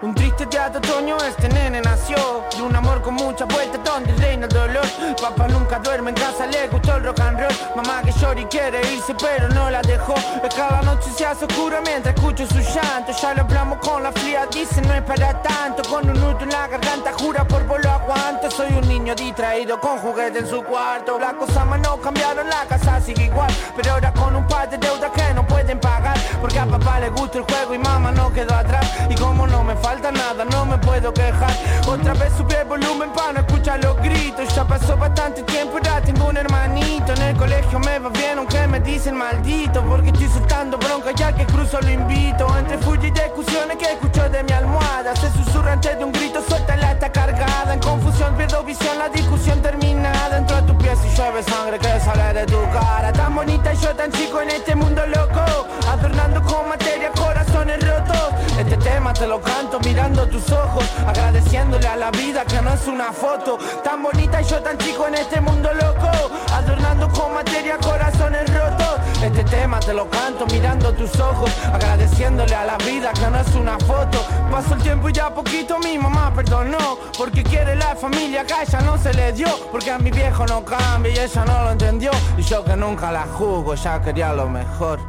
[0.04, 2.44] Un triste de otoño este nene nació.
[2.54, 4.86] De un amor con mucha vuelta donde reina el dolor.
[5.22, 7.54] Papá nunca duerme en casa, le gustó el rock and roll.
[7.74, 10.14] Mamá que llora y quiere irse pero no la dejó.
[10.54, 13.14] Cada noche se hace oscura mientras escucho su llanto.
[13.14, 16.50] Ya lo hablamos con la fría, dice no es para tanto Con un nudo en
[16.50, 18.52] la garganta, jura por vos lo aguanto.
[18.52, 21.18] Soy un niño distraído con juguete en su cuarto.
[21.18, 23.54] Las cosas más no cambiaron, la casa sigue igual.
[23.78, 27.10] Pero ahora con un par de deudas que no pueden pagar Porque a papá le
[27.10, 28.86] gusta el juego y mamá no quedó atrás.
[29.10, 31.54] Y como no me falta nada, no me puedo quejar.
[31.88, 34.54] Otra vez subí el volumen para no escuchar los gritos.
[34.54, 37.14] Ya pasó bastante tiempo, ya tengo un hermanito.
[37.14, 41.32] En el colegio me va bien, aunque me dicen maldito Porque estoy soltando bronca ya
[41.34, 42.46] que cruzo lo invito.
[42.58, 46.44] Entre full y discusiones que escucho de mi almohada Se susurra antes de un grito,
[46.48, 47.74] suéltala, está cargada.
[47.74, 49.62] En confusión pierdo visión, la discusión
[50.04, 53.12] terminada Entro a tu pies y llueve sangre que sale de tu cara.
[53.14, 55.68] Tan bonita y yo tan chico en este mundo loco.
[55.90, 58.34] Adornando con materia corazones rotos.
[58.58, 62.88] Este tema te lo canto mirando tus ojos Agradeciéndole a la vida que no es
[62.88, 63.58] una foto.
[63.84, 66.10] Tan bonita y yo tan chico en este mundo loco.
[66.54, 68.84] Adornando con materia corazones rotos.
[69.24, 73.56] Este tema te lo canto mirando tus ojos Agradeciéndole a la vida que no es
[73.56, 74.20] una foto.
[74.52, 78.82] Pasó el tiempo y ya poquito mi mamá perdonó Porque quiere la familia que ella
[78.82, 82.12] no se le dio Porque mi viejo no cambia y ella no lo entendió.
[82.38, 85.00] Y yo que nunca la juzgo ya quería lo mejor.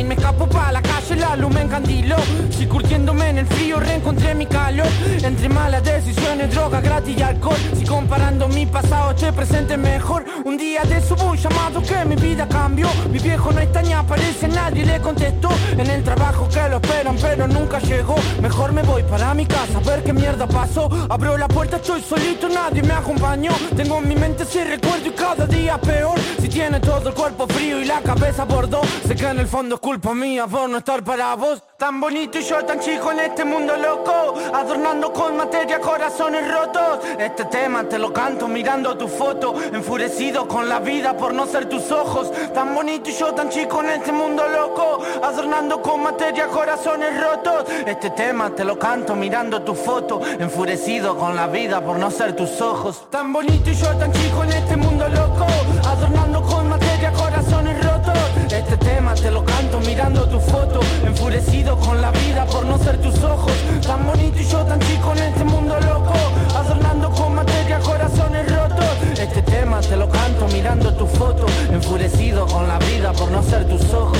[0.00, 0.82] Me escapo pa' la
[1.20, 2.16] la luz me encandiló.
[2.50, 4.86] Si curtiéndome en el frío reencontré mi calor.
[5.22, 7.56] Entre malas decisiones, droga gratis y alcohol.
[7.78, 10.24] Si comparando mi pasado, este presente mejor.
[10.44, 12.88] Un día de subo un llamado que mi vida cambió.
[13.10, 15.50] Mi viejo no está ni aparece, nadie le contestó.
[15.72, 18.16] En el trabajo que lo esperan, pero nunca llegó.
[18.40, 20.88] Mejor me voy para mi casa a ver qué mierda pasó.
[21.08, 23.52] Abro la puerta, estoy solito, nadie me acompañó.
[23.76, 26.18] Tengo en mi mente ese recuerdo y cada día peor.
[26.50, 29.76] Tiene todo el cuerpo frío y la cabeza por dos, sé que en el fondo
[29.76, 31.62] es culpa mía por no estar para vos.
[31.78, 36.98] Tan bonito y yo tan chico en este mundo loco, adornando con materia corazones rotos.
[37.18, 41.68] Este tema te lo canto mirando tu foto, enfurecido con la vida por no ser
[41.68, 42.30] tus ojos.
[42.52, 47.64] Tan bonito y yo tan chico en este mundo loco, adornando con materia corazones rotos.
[47.86, 52.34] Este tema te lo canto mirando tu foto, enfurecido con la vida por no ser
[52.34, 53.08] tus ojos.
[53.08, 55.46] Tan bonito y yo tan chico en este mundo loco,
[55.86, 58.18] adornando con materia corazones rotos.
[58.52, 62.98] Este tema te lo canto mirando tu foto, enfurecido con la vida por no ser
[62.98, 63.52] tus ojos.
[63.86, 66.14] Tan bonito y yo tan chico en este mundo loco,
[66.56, 69.18] adornando con materia corazones rotos.
[69.18, 73.66] Este tema te lo canto mirando tu foto, enfurecido con la vida por no ser
[73.66, 74.18] tus ojos.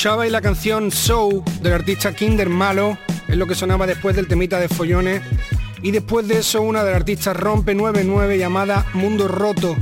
[0.00, 2.96] Escuchabais la canción Show del artista Kinder Malo,
[3.28, 5.20] es lo que sonaba después del temita de Follones.
[5.82, 9.76] Y después de eso una del artista Rompe 99 llamada Mundo Roto.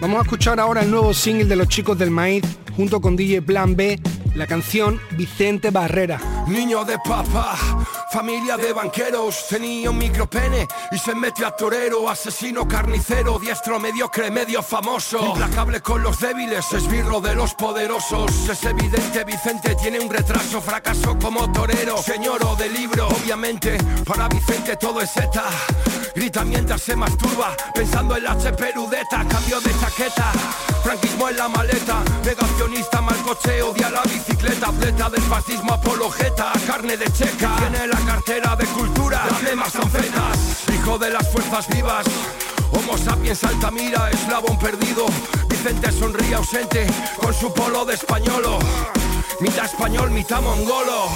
[0.00, 2.42] Vamos a escuchar ahora el nuevo single de los chicos del maíz
[2.76, 4.00] junto con DJ Plan B,
[4.34, 6.18] la canción Vicente Barrera.
[6.48, 7.56] Niño de papa,
[8.12, 14.30] familia de banqueros, tenía un micropene y se metió a torero, asesino carnicero, diestro mediocre,
[14.30, 15.28] medio famoso.
[15.28, 18.50] Implacable con los débiles, esbirro de los poderosos.
[18.50, 21.96] Es evidente, Vicente tiene un retraso, fracaso como torero.
[22.02, 25.48] Señor de libro, obviamente, para Vicente todo es eta.
[26.14, 30.30] Grita mientras se masturba, pensando en la HP Rudeta, cambio de chaqueta.
[30.82, 36.96] Franquismo en la maleta, negacionista, mal coche, odia la bicicleta, atleta del fascismo apologeta, carne
[36.96, 37.56] de checa.
[37.56, 40.68] Tiene la cartera de cultura, dame más anfetas.
[40.74, 42.04] Hijo de las fuerzas vivas,
[42.72, 45.06] Homo sapiens Altamira, eslabón perdido.
[45.48, 46.86] Vicente sonríe ausente
[47.20, 48.58] con su polo de españolo.
[49.40, 51.08] Mitad español, mitad mongolo.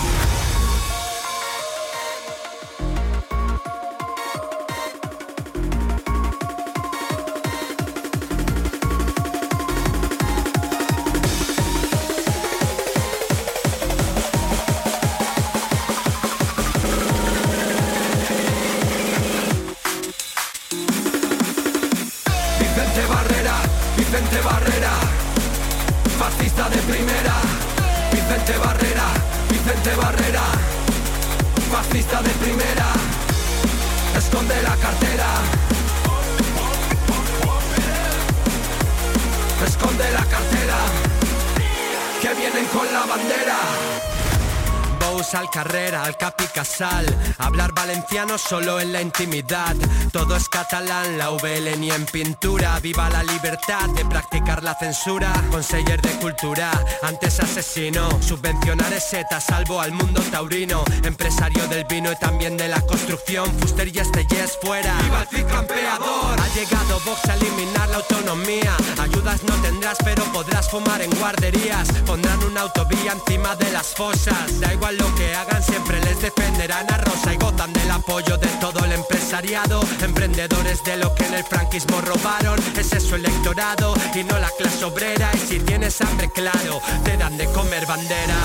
[47.87, 49.77] Valenciano solo en la intimidad.
[50.11, 52.81] Todo es catalán, la VL ni en pintura.
[52.81, 56.71] Viva la libertad de practicar la censura Conseller de cultura,
[57.03, 60.83] antes asesino Subvencionar es seta, salvo al mundo taurino.
[61.05, 63.47] Empresario del vino y también de la construcción.
[63.61, 64.97] Fuster y este yes fuera.
[65.03, 66.41] ¡Viva el tricampeador!
[66.41, 68.77] Ha llegado Vox a eliminar la autonomía.
[68.99, 71.89] Ayudas no tendrás pero podrás fumar en guarderías.
[72.05, 74.61] Pondrán una autovía encima de las fosas.
[74.61, 78.49] Da igual lo que hagan siempre les defenderán a Rosa Y gozan del apoyo de
[78.61, 79.81] todo el empresariado.
[80.01, 82.59] Emprendedores de lo que en el franquismo robaron.
[82.77, 85.31] Es eso electorado y no la clase obrera.
[85.35, 88.37] Y si tienes hambre claro te dan de comer bandera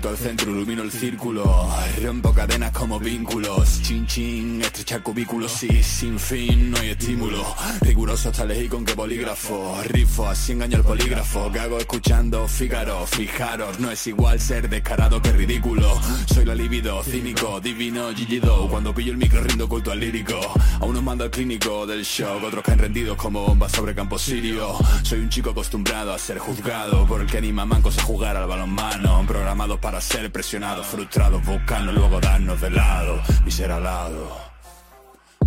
[0.00, 1.68] salto al centro, ilumino el círculo.
[2.02, 3.82] Rompo cadenas como vínculos.
[3.82, 7.44] Chin chin, estrechar cubículos Sí, sin fin, no hay estímulo.
[7.82, 9.78] Riguroso hasta elegir con qué bolígrafo.
[9.84, 11.52] Rifo, así engaño el polígrafo.
[11.52, 16.00] Que hago escuchando Fígaro Fijaros, no es igual ser descarado que ridículo.
[16.32, 20.40] Soy la libido, cínico, divino, Gigido Cuando pillo el micro rindo culto al lírico.
[20.80, 24.78] A unos mando al clínico del shock Otros caen rendidos como bombas sobre campo sirio.
[25.02, 28.48] Soy un chico acostumbrado a ser juzgado Por el que anima mancos a jugar al
[28.48, 29.24] balonmano.
[29.26, 33.22] Programados para ser presionados, frustrados, buscando luego darnos de lado.
[33.44, 34.30] Mi ser alado,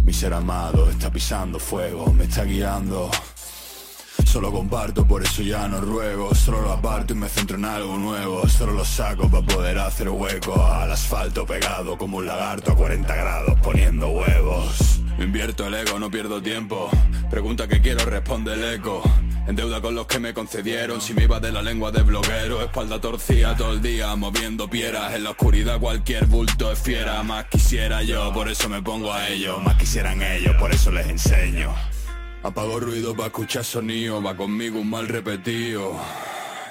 [0.02, 3.12] mi ser amado, está pisando fuego, me está guiando.
[4.26, 6.34] Solo comparto, por eso ya no ruego.
[6.34, 8.48] Solo lo aparto y me centro en algo nuevo.
[8.48, 10.66] Solo lo saco para poder hacer hueco.
[10.66, 15.00] Al asfalto pegado como un lagarto a 40 grados poniendo huevos.
[15.20, 16.90] Invierto el ego, no pierdo tiempo.
[17.30, 19.04] Pregunta que quiero, responde el eco.
[19.48, 21.00] En deuda con los que me concedieron.
[21.00, 25.14] Si me iba de la lengua de bloguero Espalda torcida todo el día Moviendo pieras.
[25.14, 27.22] En la oscuridad cualquier bulto es fiera.
[27.24, 29.60] Más quisiera yo, por eso me pongo a ello.
[29.60, 31.74] Más quisieran ellos, por eso les enseño
[32.44, 35.94] Apago ruido para escuchar sonido Va conmigo un mal repetido.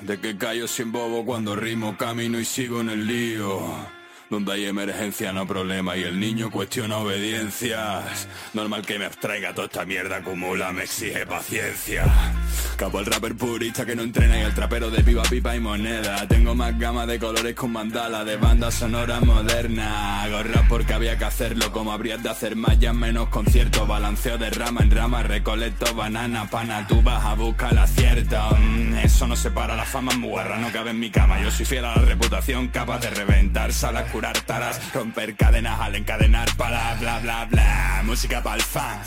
[0.02, 4.01] De que callo sin bobo cuando rimo Camino y sigo en el lío
[4.32, 8.26] donde hay emergencia no problema y el niño cuestiona obediencias.
[8.54, 12.04] Normal que me abstraiga toda esta mierda acumula, me exige paciencia.
[12.76, 16.26] Capo el rapper purista que no entrena y el trapero de pipa, pipa y moneda.
[16.26, 20.22] Tengo más gama de colores con mandala, de banda sonora moderna.
[20.22, 23.86] Hago rap porque había que hacerlo, como habrías de hacer más ya menos conciertos.
[23.86, 28.38] Balanceo de rama en rama, recolecto banana, pana, tú vas a buscar el acierto.
[28.58, 31.40] Mm, eso no separa la fama, mugarra, no cabe en mi cama.
[31.42, 34.10] Yo soy fiel a la reputación, capaz de reventar salas
[34.94, 39.00] romper cadenas al encadenar para bla bla bla, música pa'l fan.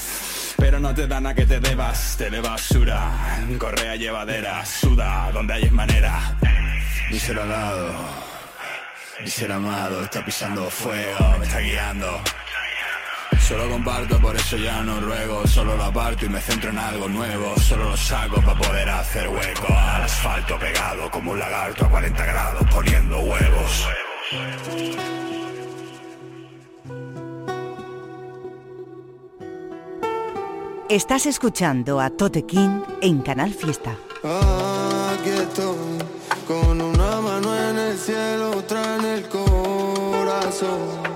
[0.58, 3.12] Pero no te dan a que te debas, te de basura,
[3.58, 6.38] correa llevadera, suda, donde hay manera.
[7.12, 7.94] Mi ser alado,
[9.22, 12.22] mi ser amado, está pisando fuego, me está guiando.
[13.40, 15.46] Solo comparto, por eso ya no ruego.
[15.46, 17.56] Solo lo aparto y me centro en algo nuevo.
[17.60, 19.68] Solo lo saco para poder hacer hueco.
[19.68, 23.88] Al asfalto pegado como un lagarto a 40 grados poniendo huevos
[30.90, 33.96] Estás escuchando a Tote King en Canal Fiesta.
[34.24, 35.76] Aquí estoy,
[36.48, 41.15] con una mano en el cielo, otra en el corazón.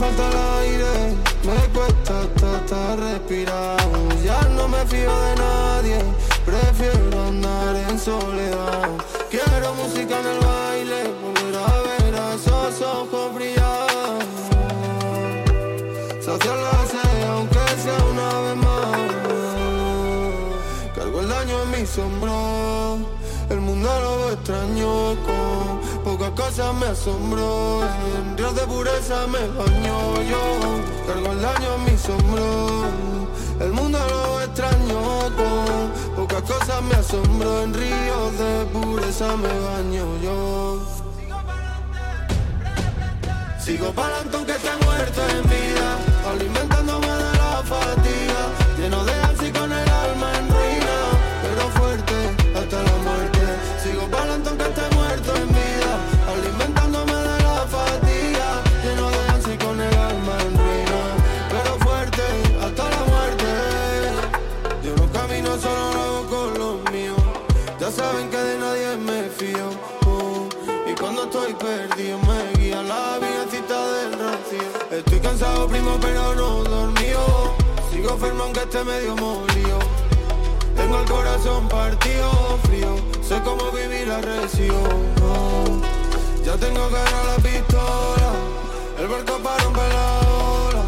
[0.00, 0.92] Falta el aire,
[1.44, 4.08] me cuesta hasta estar respirado.
[4.24, 5.98] Ya no me fío de nadie,
[6.46, 8.88] prefiero andar en soledad.
[9.30, 14.20] Quiero música en el baile, volver a ver a esos ojos brillar.
[16.26, 18.98] Saciar la sed, aunque sea una vez más.
[20.96, 23.00] Cargo el daño en mis hombros,
[23.50, 25.69] el mundo lo extraño con
[26.30, 27.82] pocas cosas me asombró.
[28.16, 30.60] En ríos de pureza me baño yo,
[31.06, 32.84] cargo el daño en mis hombros.
[33.60, 35.00] El mundo lo extraño
[35.36, 40.80] con pocas cosas me asombro En ríos de pureza me baño yo
[43.62, 45.98] Sigo para aunque esté muerto en vida
[46.30, 48.42] Alimentándome de la fatiga
[48.78, 49.19] Lleno de
[75.00, 77.54] Estoy cansado, primo, pero no dormido.
[77.90, 79.78] Sigo firme aunque esté medio molido.
[80.76, 82.30] Tengo el corazón partido,
[82.64, 82.96] frío.
[83.26, 85.80] Sé cómo vivir la región.
[86.44, 88.30] Ya tengo agarrar la pistola.
[88.98, 90.18] El barco para romper la
[90.68, 90.84] ola.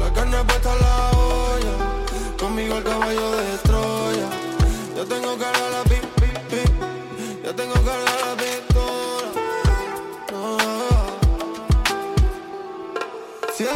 [0.00, 1.74] La carne puesta en la olla.
[2.40, 4.28] Conmigo el caballo de Troya.
[4.96, 6.62] Yo tengo agarrar la pi, pi, pi.
[7.44, 8.77] Yo tengo agarrar la pistola.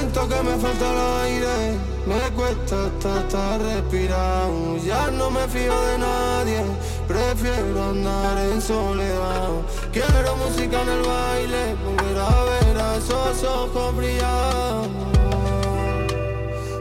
[0.03, 1.79] Siento que me falta el aire.
[2.07, 4.77] Me cuesta hasta estar respirado.
[4.79, 6.65] Ya no me fío de nadie.
[7.07, 9.51] Prefiero andar en soledad.
[9.93, 11.77] Quiero música en el baile.
[11.85, 14.89] Volver a ver a esos ojos brillar.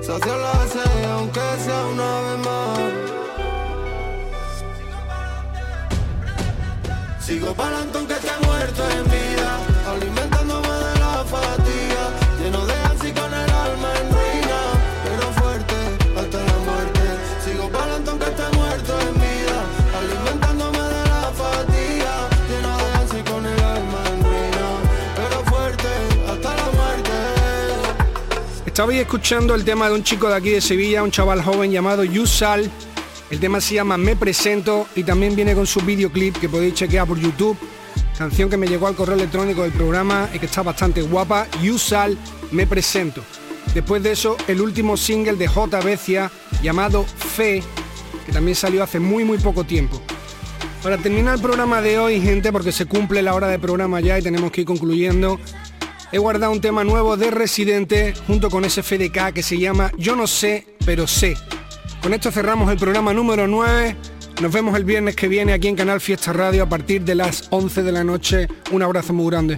[0.01, 2.79] Saciar la sed, aunque sea una vez más.
[7.23, 8.83] Sigo para aunque esté muerto
[28.81, 32.03] Estabais escuchando el tema de un chico de aquí de Sevilla, un chaval joven llamado
[32.03, 32.67] Yusal.
[33.29, 37.05] El tema se llama Me Presento y también viene con su videoclip que podéis chequear
[37.05, 37.55] por YouTube.
[38.17, 41.45] Canción que me llegó al correo electrónico del programa y que está bastante guapa.
[41.61, 42.17] Yusal,
[42.49, 43.21] Me Presento.
[43.75, 45.79] Después de eso, el último single de J.
[45.81, 46.31] Becia
[46.63, 47.61] llamado Fe,
[48.25, 50.01] que también salió hace muy muy poco tiempo.
[50.81, 54.17] Para terminar el programa de hoy, gente, porque se cumple la hora de programa ya
[54.17, 55.39] y tenemos que ir concluyendo,
[56.11, 60.15] he guardado un tema nuevo de Residente junto con ese FDK que se llama Yo
[60.15, 61.35] no sé, pero sé.
[62.01, 63.95] Con esto cerramos el programa número 9.
[64.41, 67.47] Nos vemos el viernes que viene aquí en Canal Fiesta Radio a partir de las
[67.51, 68.47] 11 de la noche.
[68.71, 69.57] Un abrazo muy grande.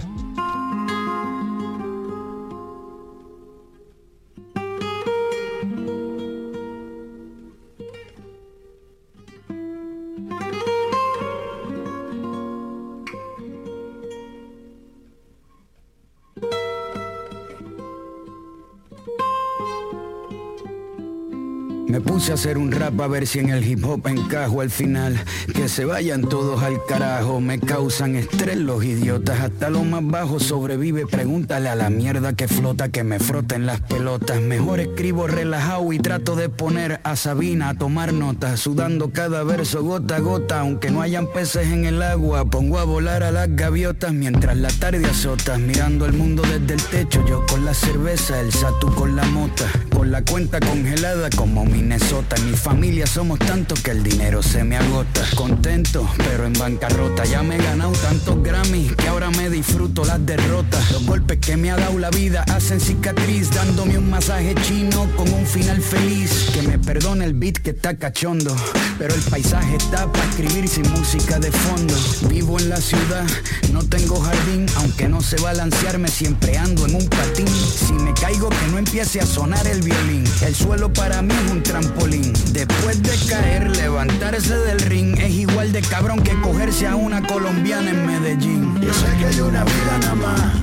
[22.34, 25.18] Hacer un rap a ver si en el hip hop encajo al final.
[25.54, 29.40] Que se vayan todos al carajo, me causan estrés los idiotas.
[29.40, 33.80] Hasta lo más bajo sobrevive, pregúntale a la mierda que flota, que me froten las
[33.80, 34.40] pelotas.
[34.40, 38.60] Mejor escribo relajado y trato de poner a Sabina a tomar notas.
[38.60, 42.44] Sudando cada verso gota a gota, aunque no hayan peces en el agua.
[42.46, 45.56] Pongo a volar a las gaviotas mientras la tarde azota.
[45.56, 49.70] Mirando el mundo desde el techo, yo con la cerveza, el satu con la mota.
[49.94, 51.82] Con la cuenta congelada como mi
[52.30, 55.22] En mi familia somos tantos que el dinero se me agota.
[55.36, 57.24] Contento, pero en bancarrota.
[57.24, 60.90] Ya me he ganado tantos Grammys que ahora me disfruto las derrotas.
[60.90, 65.32] Los golpes que me ha dado la vida hacen cicatriz, dándome un masaje chino con
[65.32, 66.50] un final feliz.
[66.52, 68.56] Que me perdone el beat que está cachondo,
[68.98, 71.94] pero el paisaje está para escribir sin música de fondo.
[72.28, 73.26] Vivo en la ciudad,
[73.72, 77.48] no tengo jardín, aunque no sé balancearme, siempre ando en un patín.
[77.48, 80.24] Si me caigo, que no empiece a sonar el violín.
[80.42, 82.13] El suelo para mí es un trampolín.
[82.20, 87.90] Después de caer, levantarse del ring es igual de cabrón que cogerse a una colombiana
[87.90, 88.80] en Medellín.
[88.80, 90.54] Yo sé que hay una vida nada más.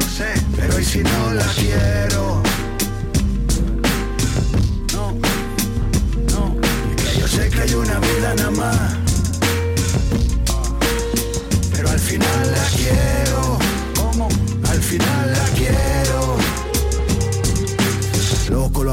[0.00, 2.42] No sé, pero ¿y si no la quiero?
[4.92, 5.12] No,
[6.32, 6.56] no,
[6.96, 8.96] que yo sé que hay una vida nada más.
[11.72, 13.43] Pero al final la quiero.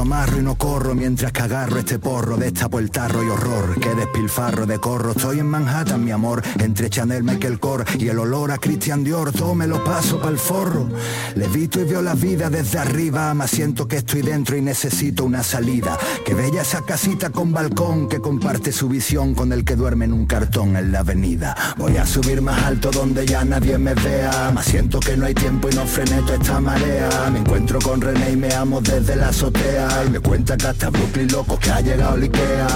[0.02, 3.94] Amarro y no corro mientras que agarro este porro Destapo el tarro y horror, que
[3.94, 5.12] despilfarro de corro.
[5.12, 9.32] Estoy en Manhattan, mi amor, entre Chanel, Michael Kors Y el olor a Christian Dior,
[9.32, 10.88] todo me lo paso pa'l forro.
[11.36, 15.42] Levito y veo la vida desde arriba Más siento que estoy dentro y necesito una
[15.42, 15.96] salida.
[16.26, 20.12] Que bella esa casita con balcón Que comparte su visión con el que duerme en
[20.12, 21.56] un cartón en la avenida.
[21.78, 25.34] Voy a subir más alto donde ya nadie me vea Más siento que no hay
[25.34, 27.30] tiempo y no frené toda esta marea.
[27.32, 30.90] Me encuentro con René y me amo desde la azotea Y me cuenta que hasta
[30.90, 32.66] Brooklyn loco que ha llegado el Ikea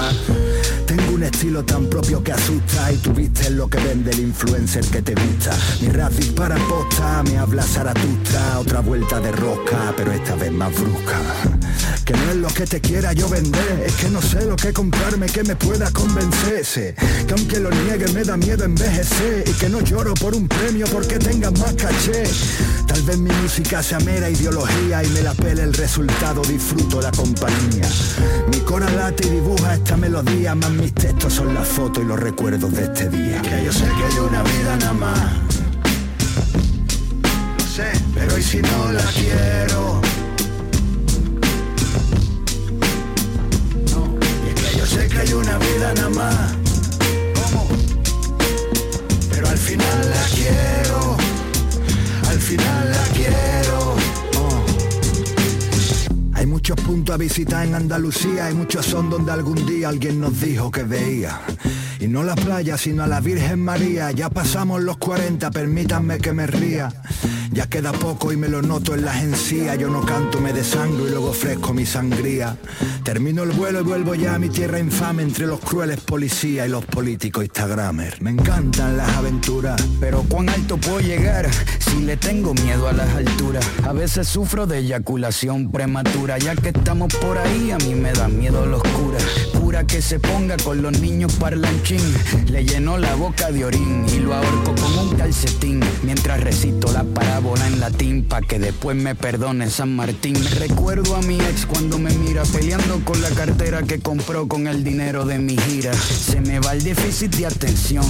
[0.87, 4.85] Tengo un estilo tan propio que asusta Y tú viste lo que vende el influencer
[4.85, 5.51] que te gusta.
[5.81, 10.73] Mi rap dispara posta, me habla Zaratustra Otra vuelta de rosca, pero esta vez más
[10.73, 11.19] brusca.
[12.07, 14.71] Que no es lo que te quiera yo vender Es que no sé lo que
[14.71, 16.95] comprarme que me pueda convencerse
[17.27, 20.85] Que aunque lo niegue me da miedo envejecer Y que no lloro por un premio
[20.87, 22.23] porque tenga más caché.
[22.87, 27.11] Tal vez mi música sea mera ideología Y me la pele el resultado, disfruto la
[27.11, 27.89] compañía.
[28.51, 32.71] Mi cora late y dibuja esta melodía mis textos son las fotos y los recuerdos
[32.73, 35.33] de este día Que yo sé que hay una vida nada más
[37.57, 40.01] No sé, pero ¿y si no la quiero?
[44.49, 46.53] Y que yo sé que hay una vida nada más
[47.35, 47.67] ¿Cómo?
[49.31, 51.17] Pero al final la quiero
[52.29, 52.96] Al final la
[56.37, 60.39] Hay muchos puntos a visitar en Andalucía, hay muchos son donde algún día alguien nos
[60.39, 61.41] dijo que veía.
[61.99, 64.11] Y no la playa, sino a la Virgen María.
[64.11, 66.93] Ya pasamos los 40, permítanme que me ría.
[67.57, 69.79] Ya queda poco y me lo noto en las encías.
[69.79, 72.55] Yo no canto, me desangro y luego ofrezco mi sangría.
[73.03, 76.69] Termino el vuelo y vuelvo ya a mi tierra infame entre los crueles policías y
[76.69, 78.21] los políticos instagramers.
[78.21, 81.49] Me encantan las aventuras, pero cuán alto puedo llegar
[81.79, 83.65] si le tengo miedo a las alturas.
[83.83, 88.27] A veces sufro de eyaculación prematura, ya que estamos por ahí a mí me da
[88.27, 89.17] miedo la oscura.
[89.59, 92.03] Pura que se ponga con los niños parlanchín.
[92.51, 97.03] Le lleno la boca de orín y lo ahorco con un calcetín mientras recito la
[97.03, 100.35] parábola en latín pa' que después me perdone San Martín.
[100.59, 104.83] Recuerdo a mi ex cuando me mira peleando con la cartera que compró con el
[104.83, 105.93] dinero de mi gira.
[105.93, 108.05] Se me va el déficit de atención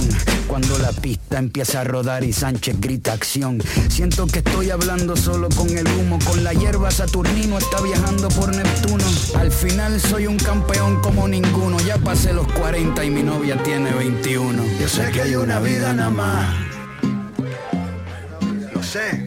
[0.48, 3.62] cuando la pista empieza a rodar y Sánchez grita acción.
[3.88, 8.54] Siento que estoy hablando solo con el humo, con la hierba Saturnino está viajando por
[8.54, 9.04] Neptuno.
[9.36, 13.92] Al final soy un campeón como ninguno, ya pasé los 40 y mi novia tiene
[13.92, 14.64] 21.
[14.80, 16.77] Yo sé que hay una vida nada más.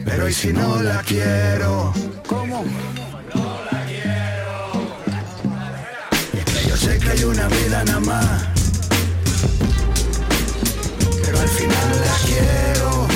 [0.04, 1.92] Pero ¿y si no la quiero?
[2.26, 2.64] ¿Cómo?
[6.66, 8.44] Yo sé que hay una vida nada más.
[11.22, 13.06] Pero al final la quiero.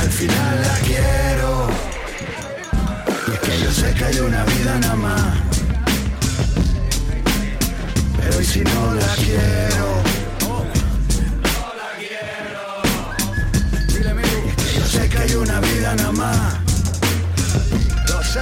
[0.00, 1.68] Al final la quiero.
[3.26, 5.36] Y es que yo sé que hay una vida nada más.
[8.18, 10.11] Pero ¿y si no la quiero?
[14.92, 16.54] Sé que hay una vida nada más.
[18.08, 18.40] Lo sé,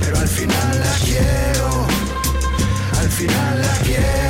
[0.00, 1.86] pero al final la quiero.
[2.98, 4.29] Al final la quiero.